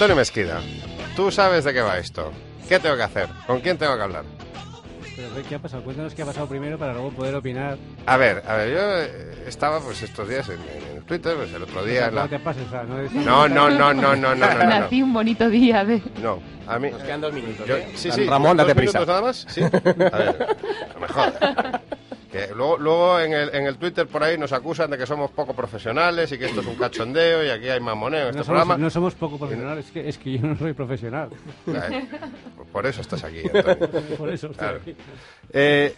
[0.00, 0.62] Antonio Mezquida,
[1.14, 2.32] tú sabes de qué va esto.
[2.66, 3.28] ¿Qué tengo que hacer?
[3.46, 4.24] ¿Con quién tengo que hablar?
[5.14, 5.84] Pero, ¿qué ha pasado?
[5.84, 7.76] Cuéntanos qué ha pasado primero para luego poder opinar.
[8.06, 10.58] A ver, a ver, yo eh, estaba pues estos días en,
[10.96, 12.10] en Twitter, pues el otro día...
[12.10, 12.62] No, te pases,
[13.12, 14.34] no, no, no, no, no, no,
[14.64, 16.00] Nací un bonito día de...
[16.22, 16.90] No, a mí...
[16.90, 17.88] Nos quedan dos minutos, yo, ¿eh?
[17.94, 18.24] Sí, sí.
[18.24, 19.00] Ramón, date prisa.
[19.00, 19.44] nada más?
[19.50, 19.60] Sí.
[19.64, 20.56] A ver,
[20.94, 21.34] no me jodas.
[22.30, 25.30] Que luego luego en, el, en el Twitter por ahí nos acusan de que somos
[25.32, 28.44] poco profesionales y que esto es un cachondeo y aquí hay mamoneo en este no,
[28.44, 28.74] programa.
[28.74, 31.30] somos, no somos poco profesionales, es que, es que yo no soy profesional.
[32.72, 33.88] Por eso estás aquí, Antonio.
[34.18, 34.78] Por eso estoy Claro.
[34.82, 34.94] aquí.
[35.52, 35.94] Eh,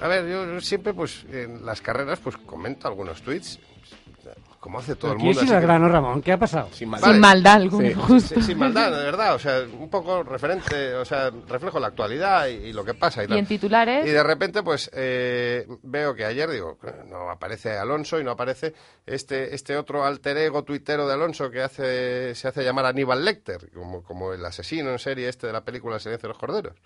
[0.00, 3.58] a ver, yo siempre, pues, en las carreras, pues, comento algunos tweets,
[4.62, 5.40] como hace todo el ¿Quieres mundo.
[5.50, 6.22] así al que- grano, Ramón?
[6.22, 6.68] ¿Qué ha pasado?
[6.70, 7.00] Sin mal.
[7.00, 7.12] Vale.
[7.14, 7.94] Sin maldad alguna, Sí.
[7.94, 8.34] justo.
[8.36, 12.46] Sí, sin maldad, de verdad, o sea, un poco referente, o sea, reflejo la actualidad
[12.46, 14.06] y, y lo que pasa y en titulares...
[14.06, 18.72] Y de repente, pues, eh, veo que ayer, digo, no aparece Alonso y no aparece
[19.04, 23.68] este, este otro alter ego tuitero de Alonso que hace, se hace llamar Aníbal Lecter,
[23.74, 26.76] como, como el asesino en serie este de la película El silencio de los corderos.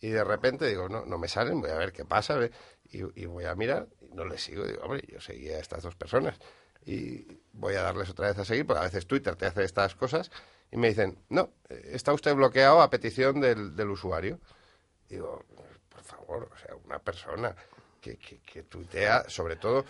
[0.00, 2.36] Y de repente digo, no, no me salen, voy a ver qué pasa,
[2.90, 5.82] y, y voy a mirar, y no les sigo, digo, hombre, yo seguía a estas
[5.82, 6.38] dos personas.
[6.86, 9.94] Y voy a darles otra vez a seguir, porque a veces Twitter te hace estas
[9.94, 10.30] cosas,
[10.70, 14.40] y me dicen, no, está usted bloqueado a petición del, del usuario.
[15.08, 15.44] Digo,
[15.88, 17.54] por favor, o sea, una persona
[18.00, 19.84] que, que, que tuitea, sobre todo,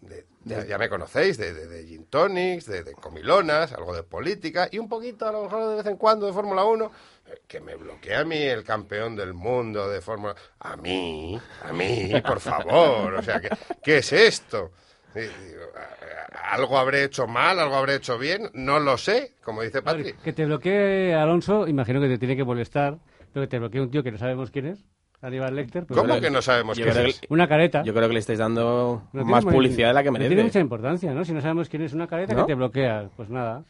[0.00, 4.68] de- ya, ya me conocéis, de, de, de gin tonics, de, comilonas, algo de política,
[4.72, 6.90] y un poquito, a lo mejor de vez en cuando, de Fórmula 1,
[7.26, 10.34] eh, que me bloquea a mí el campeón del mundo de Fórmula...
[10.60, 13.50] A mí, a mí, por favor, o sea, ¿qué,
[13.82, 14.72] qué es esto?
[15.14, 19.34] Y digo, "A- a- algo habré hecho mal, algo habré hecho bien, no lo sé,
[19.44, 20.12] como dice A ver, Patri.
[20.24, 22.98] que te bloquee Alonso, imagino que te tiene que molestar,
[23.32, 24.84] pero que te bloquee un tío que no sabemos quién es,
[25.20, 25.86] Aníbal Lecter.
[25.86, 27.20] pues, ¿Cómo que no sabemos creo es?
[27.20, 27.82] que- Una careta.
[27.84, 30.28] Yo creo que le estáis dando No más publicidad de la que no merece.
[30.30, 31.24] tiene mucha importancia, ¿no?
[31.24, 32.44] Si no sabemos quién es una careta, ¿No?
[32.46, 33.08] que te bloquea.
[33.16, 33.64] Pues nada.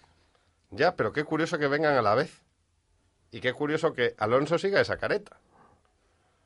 [0.70, 2.40] Ya, pero qué curioso que vengan a la vez.
[3.30, 5.36] Y qué curioso que Alonso siga esa careta.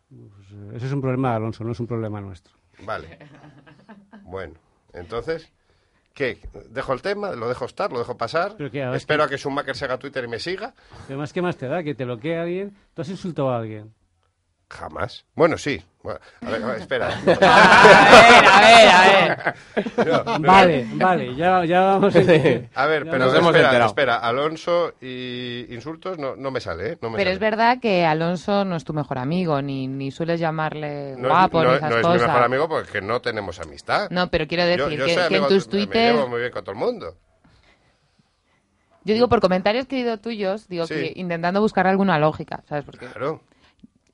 [0.08, 2.54] Pues, eh, ese es un problema de Alonso, no es un problema nuestro.
[2.84, 3.18] Vale.
[4.22, 4.54] Bueno,
[4.96, 5.52] entonces,
[6.14, 6.38] ¿qué?
[6.70, 7.32] ¿Dejo el tema?
[7.32, 7.92] ¿Lo dejo estar?
[7.92, 8.54] ¿Lo dejo pasar?
[8.56, 10.74] Pero que, a Espero a que Schumacher se haga Twitter y me siga.
[11.06, 11.82] Además, ¿qué más te da?
[11.82, 12.76] Que te bloquee a alguien.
[12.94, 13.94] ¿Tú has insultado a alguien?
[14.68, 15.24] Jamás.
[15.36, 15.80] Bueno, sí.
[16.02, 17.08] Bueno, a ver, a ver, espera.
[17.18, 20.40] A ver, a ver, a ver.
[20.40, 22.18] Vale, vale, ya, ya vamos a...
[22.20, 23.86] A ver, pero nos hemos espera, enterado.
[23.86, 24.16] espera.
[24.16, 26.98] Alonso y insultos no, no me sale, ¿eh?
[27.00, 27.32] No me Pero sale.
[27.34, 31.62] es verdad que Alonso no es tu mejor amigo, ni, ni sueles llamarle No, guapo,
[31.62, 32.20] es, ni no- esas no es cosas.
[32.22, 34.08] mi mejor amigo porque no tenemos amistad.
[34.10, 36.14] No, pero quiero Yo- decir yo que, soy que en amigo- tus Me twitters...
[36.16, 37.16] llevo muy bien con todo el mundo.
[39.04, 40.94] Yo digo, por comentarios que he ido tuyos, digo Sí.
[40.94, 42.84] que intentando buscar alguna lógica, ¿sabes?
[42.84, 43.40] Porque Claro.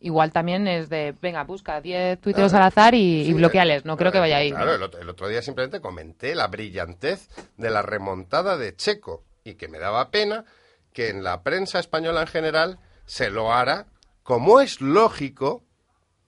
[0.02, 3.84] Igual también es de, venga, busca 10 tuiteros al azar y, bloqueales.
[3.84, 4.50] No creo que vaya ahí.
[4.50, 9.24] Claro, el otro, el otro día simplemente comenté la brillantez de la remontada de Checo
[9.44, 10.44] y que me daba pena
[10.92, 13.86] que en la prensa española en general se lo hará,
[14.22, 15.64] como es lógico,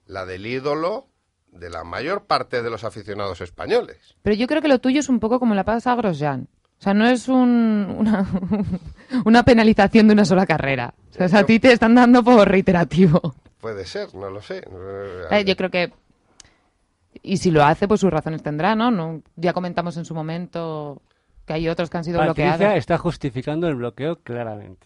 [0.07, 1.07] la del ídolo
[1.51, 3.97] de la mayor parte de los aficionados españoles.
[4.21, 6.47] Pero yo creo que lo tuyo es un poco como la pasa a Grosjean.
[6.77, 8.27] O sea, no es un- una,
[9.25, 10.93] una penalización de una sola carrera.
[11.17, 13.35] O sea, a ti te están dando por reiterativo.
[13.65, 14.63] Puede ser, no lo sé.
[15.31, 15.91] Eh, Yo creo que...
[17.23, 18.91] Y si lo hace, pues sus razones tendrá, ¿no?
[18.91, 21.01] no ya comentamos en su momento
[21.47, 22.77] que hay otros que han sido Patricia bloqueados.
[22.77, 24.85] está justificando el bloqueo claramente.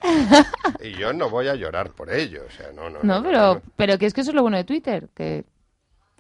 [0.82, 2.44] Y yo no voy a llorar por ello.
[2.48, 3.62] O sea, no, no, No, no, pero, no.
[3.76, 5.44] pero que es que eso es lo bueno de Twitter, que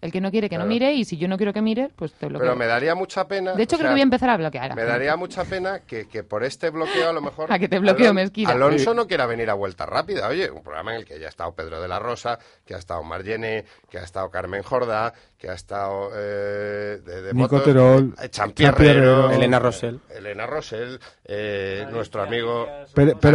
[0.01, 2.13] el que no quiere que no mire y si yo no quiero que mire, pues
[2.13, 2.45] te bloqueo.
[2.47, 3.53] Pero me daría mucha pena.
[3.53, 4.71] De hecho, creo sea, que voy a empezar a bloquear.
[4.71, 4.91] a Me gente.
[4.91, 7.51] daría mucha pena que, que por este bloqueo a lo mejor...
[7.53, 8.49] A que te bloqueo, Alon- Mezquida.
[8.51, 10.27] Alonso no quiera venir a vuelta rápida.
[10.27, 12.77] Oye, un programa en el que ya ha estado Pedro de la Rosa, que ha
[12.77, 16.09] estado Margené, que ha estado Carmen Jordá, que ha estado...
[16.15, 18.73] Eh, de, de Nico motos, Terol, eh, Champierrero,
[19.27, 19.99] Champierrero, Elena Rosell.
[20.09, 22.67] Elena Rosell, eh, nuestro amigo...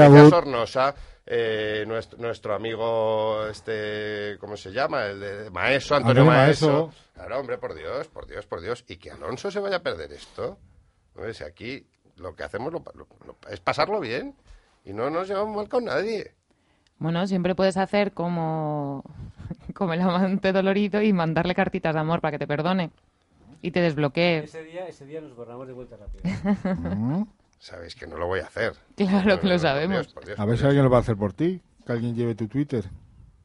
[0.04, 0.30] Abud.
[0.30, 0.94] Sornosa,
[1.26, 5.06] eh, nuestro, nuestro amigo, este, ¿cómo se llama?
[5.06, 6.66] El de Maeso, Antonio, Antonio Maeso.
[6.86, 6.92] Maeso.
[7.14, 8.84] Claro, hombre, por Dios, por Dios, por Dios.
[8.88, 10.58] Y que Alonso se vaya a perder esto.
[11.14, 14.34] Hombre, si aquí lo que hacemos lo- lo- lo- es pasarlo bien
[14.84, 16.34] y no nos llevamos mal con nadie.
[16.98, 19.02] Bueno, siempre puedes hacer como,
[19.74, 22.90] como el amante dolorido y mandarle cartitas de amor para que te perdone
[23.62, 24.40] y te desbloquee.
[24.44, 26.22] Ese día, ese día nos borramos de vuelta rápido.
[27.64, 28.74] Sabéis que no lo voy a hacer.
[28.94, 30.00] Claro que lo sabemos.
[30.00, 31.62] Dios, por Dios, A ver si alguien lo va a hacer por ti.
[31.86, 32.84] Que alguien lleve tu Twitter.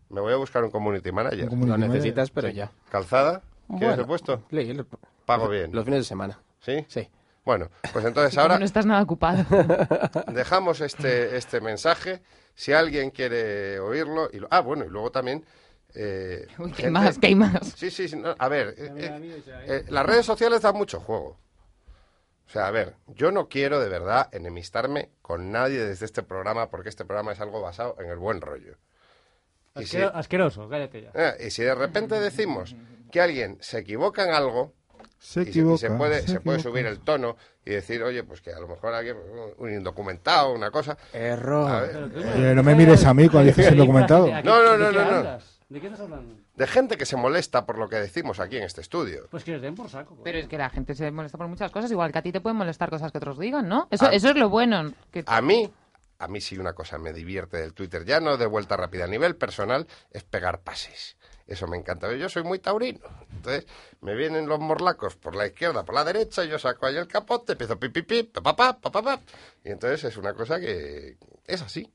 [0.10, 1.44] Me voy a buscar un community manager.
[1.44, 1.96] Un community Lo manager.
[1.96, 2.70] necesitas, pero ya.
[2.92, 3.42] ¿Calzada?
[3.70, 4.44] ¿Quieres Bueno, el puesto?
[4.50, 4.86] lo-
[5.26, 5.72] Pago bien.
[5.74, 6.38] Los fines de semana.
[6.60, 6.84] ¿Sí?
[6.90, 7.08] Sí.
[7.46, 9.46] Bueno, pues entonces ahora no estás nada ocupado.
[10.34, 12.22] dejamos este, este mensaje.
[12.56, 14.30] Si alguien quiere oírlo.
[14.34, 15.46] Y lo- ah, bueno, y luego también.
[15.96, 17.18] eh, Uy, ¿qué gente- más?
[17.18, 17.74] ¿Qué hay más?
[17.78, 21.38] Sí, sí, sí, no, a ver, eh, eh, eh, las redes sociales dan mucho juego.
[22.50, 26.72] O sea, a ver, yo no quiero de verdad enemistarme con nadie desde este programa
[26.72, 28.74] porque este programa es algo basado en el buen rollo.
[29.76, 31.12] Y si, Asquero- asqueroso, cállate ya.
[31.14, 32.76] eh, y si de repente decimos
[33.12, 34.74] que alguien se equivoca en algo
[35.20, 35.78] Se y se, y equivoca.
[35.78, 36.62] se puede, se puede equivoca.
[36.64, 39.16] subir el tono y decir, oye, pues que a lo mejor alguien,
[39.60, 40.98] un indocumentado, una cosa.
[41.14, 42.10] Error.
[42.12, 44.26] ver, no me mires a mí cuando dices ¿de el qué- documentado.
[44.26, 45.40] de- de- No, no, ¿de no, no, no.
[45.70, 46.36] ¿De qué estás hablando?
[46.56, 49.28] de gente que se molesta por lo que decimos aquí en este estudio.
[49.30, 50.18] Pues que les den por saco.
[50.24, 52.42] Pero es que la gente se molesta por muchas cosas, igual que a ti te
[52.42, 53.88] pueden molestar cosas que otros digan, ¿no?
[53.92, 54.10] Eso, Ah.
[54.14, 54.92] eso es lo bueno.
[55.12, 55.24] Que...
[55.28, 55.72] A mí,
[56.18, 59.08] a mí sí una cosa me divierte del Twitter, ya no de vuelta rápida, a
[59.08, 61.18] nivel personal, es pegar pases.
[61.46, 62.12] Eso me encanta.
[62.16, 63.00] Yo soy muy taurino.
[63.32, 63.66] Entonces,
[64.02, 67.54] me vienen los morlacos por la izquierda, por la derecha, yo saco ahí el capote,
[67.54, 69.20] empiezo pi, pi, pi, pa, pa, pa, pa, pa, pa.
[69.64, 71.92] Y entonces es una cosa que es así.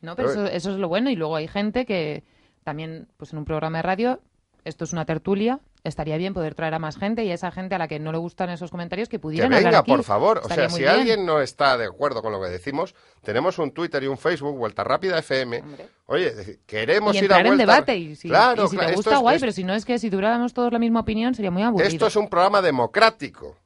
[0.00, 1.10] No, pero Pero- eso, eso es lo bueno.
[1.10, 2.24] Y luego hay gente que
[2.64, 4.20] también, pues en un programa de radio,
[4.64, 7.74] esto es una tertulia, estaría bien poder traer a más gente y a esa gente
[7.74, 9.90] a la que no le gustan esos comentarios que Que pudieran hablar venga, aquí.
[9.90, 10.42] por favor.
[10.44, 10.90] O sea, si bien.
[10.90, 14.58] alguien no está de acuerdo con lo que decimos, tenemos un Twitter y un Facebook,
[14.58, 15.60] Vuelta Rápida FM.
[15.60, 15.86] Hombre.
[16.06, 17.72] Oye, queremos y ir a entrar en Vuelta...
[17.72, 19.74] debate y si, claro, y si claro, te gusta es- guay, es- pero si no
[19.74, 21.88] es que si tuviéramos todos la misma opinión sería muy aburrido.
[21.88, 23.56] Esto es un programa democrático.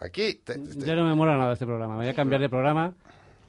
[0.00, 0.34] Aquí...
[0.44, 1.96] te- te- Ya no me mola nada este programa.
[1.96, 2.94] Voy a cambiar de programa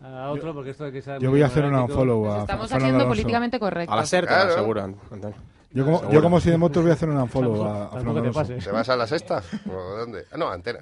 [0.02, 2.48] a otro porque esto de que sea Yo voy a hacer un unfollow a estamos
[2.48, 3.08] Fernando haciendo Alonso.
[3.10, 3.94] políticamente correctos.
[3.94, 4.46] A la SER, te Claro.
[4.48, 5.36] lo aseguro, Antonio.
[5.72, 6.14] Yo como, Seguro.
[6.16, 8.20] yo como si de motos voy a hacer un unfollow a, a Tampoco Fernando te
[8.30, 8.40] Alonso.
[8.40, 8.64] pases.
[8.66, 9.44] ¿Te vas a la sexta?
[9.70, 10.26] ¿O dónde?
[10.32, 10.80] Ah, no, antena.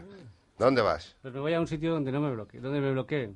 [0.58, 1.16] ¿Dónde vas?
[1.22, 2.64] Pues me voy a un sitio donde no me bloqueen.
[2.64, 3.36] Donde me bloqueen.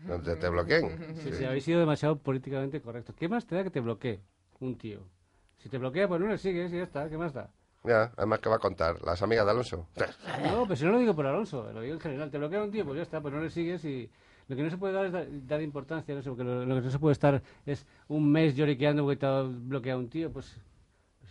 [0.00, 1.14] ¿Donde te bloqueen?
[1.22, 1.32] Sí, Sí.
[1.38, 3.14] sí, habéis sido demasiado políticamente correctos.
[3.18, 4.20] ¿Qué más te da que te bloquee
[4.60, 5.00] un tío?
[5.58, 7.08] Si te bloquea, pues no le sigues y ya está.
[7.08, 7.48] ¿Qué más da?
[7.84, 8.96] Ya, además, ¿qué va a contar?
[9.02, 9.86] ¿Las amigas de Alonso?
[10.50, 12.30] No, pero si no lo digo por Alonso, lo digo en general.
[12.30, 14.10] Te bloquea un tío, pues ya está, pues no le sigues y...
[14.48, 16.80] Lo que no se puede dar es dar, importancia, no sé, porque lo, lo que
[16.82, 20.56] no se puede estar es un mes lloriqueando porque te ha bloqueado un tío, pues...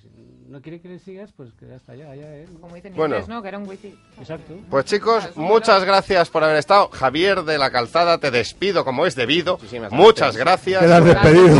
[0.04, 0.14] pues
[0.49, 2.45] no quiere que le sigas, pues que ya está, ya, ya, ¿eh?
[2.62, 3.16] Como dicen en Bueno.
[3.16, 3.41] inglés, ¿no?
[3.41, 3.97] Que era un wifi.
[4.20, 4.54] Exacto.
[4.70, 6.89] Pues chicos, muchas gracias por haber estado.
[6.89, 9.54] Javier de la Calzada, te despido como es debido.
[9.54, 10.82] Muchísimas Muchas gracias.
[10.82, 11.56] Quedas despedido.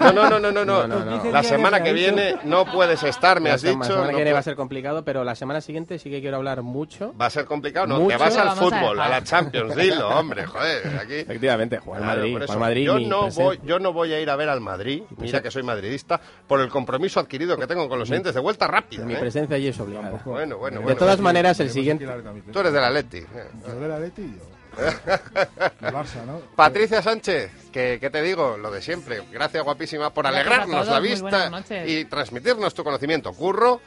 [0.00, 0.86] No, no, no, no, no, no.
[0.88, 1.30] No, no.
[1.30, 3.78] La semana que viene no puedes estar, me has dicho.
[3.78, 6.20] La semana no que viene va a ser complicado, pero la semana siguiente sí que
[6.20, 7.14] quiero hablar mucho.
[7.20, 8.16] Va a ser complicado, no, Mucho.
[8.16, 9.10] te vas al a fútbol, a, dejar.
[9.10, 11.14] la Champions, dilo, hombre, joder, aquí.
[11.14, 12.84] Efectivamente, jugar Claro, Madrid, jugar Madrid.
[12.86, 15.62] yo no voy, yo no voy a ir a ver al Madrid, mira que soy
[15.62, 19.04] madridista, por el compromiso adquirido que tengo con los oyentes de vuelta rápida.
[19.04, 19.18] Mi ¿eh?
[19.18, 20.10] presencia allí es obligada.
[20.24, 21.22] Bueno, bueno, De todas bueno.
[21.24, 22.04] maneras, el siguiente.
[22.06, 22.52] que.
[22.52, 23.18] Tú eres del Atleti.
[23.18, 23.26] eh.
[23.66, 24.42] Yo del Atleti y yo.
[25.82, 26.40] Barça, ¿no?
[26.56, 28.56] Patricia Sánchez, que, ¿qué te digo?
[28.56, 29.20] Lo de siempre.
[29.30, 31.50] Gracias, guapísima, por Gracias alegrarnos la vista
[31.86, 33.32] y transmitirnos tu conocimiento.
[33.32, 33.80] Curro,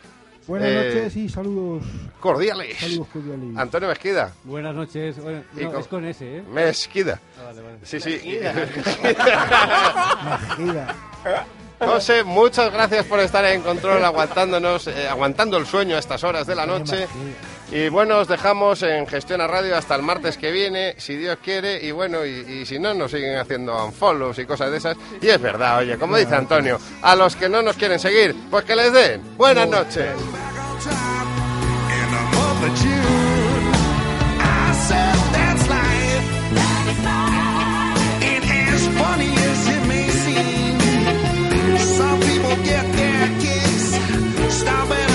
[0.47, 1.83] Buenas Eh, noches y saludos.
[2.19, 2.77] cordiales.
[2.77, 3.57] Saludos cordiales.
[3.57, 5.17] Antonio Mezquida, Buenas noches.
[5.19, 6.43] Bueno, Y no, con- es con ese, ¿eh?
[6.43, 7.19] Mezquida.
[7.39, 7.77] Ah, vale, vale.
[7.81, 8.21] Sí, sí.
[10.59, 10.95] Mejida.
[11.79, 16.47] José, muchas gracias por estar en control aguantándonos, eh, aguantando el sueño a estas horas
[16.47, 17.07] de la noche.
[17.71, 21.37] Y bueno, os dejamos en Gestión a Radio hasta el martes que viene, si Dios
[21.43, 21.83] quiere.
[21.83, 24.95] Y bueno, y, y si no, nos siguen haciendo unfollows y cosas de esas.
[25.21, 28.63] Y es verdad, oye, como dice Antonio, a los que no nos quieren seguir, pues
[28.65, 29.35] que les den.
[29.37, 30.09] Buenas noches.
[42.21, 45.14] People get their kicks stomping on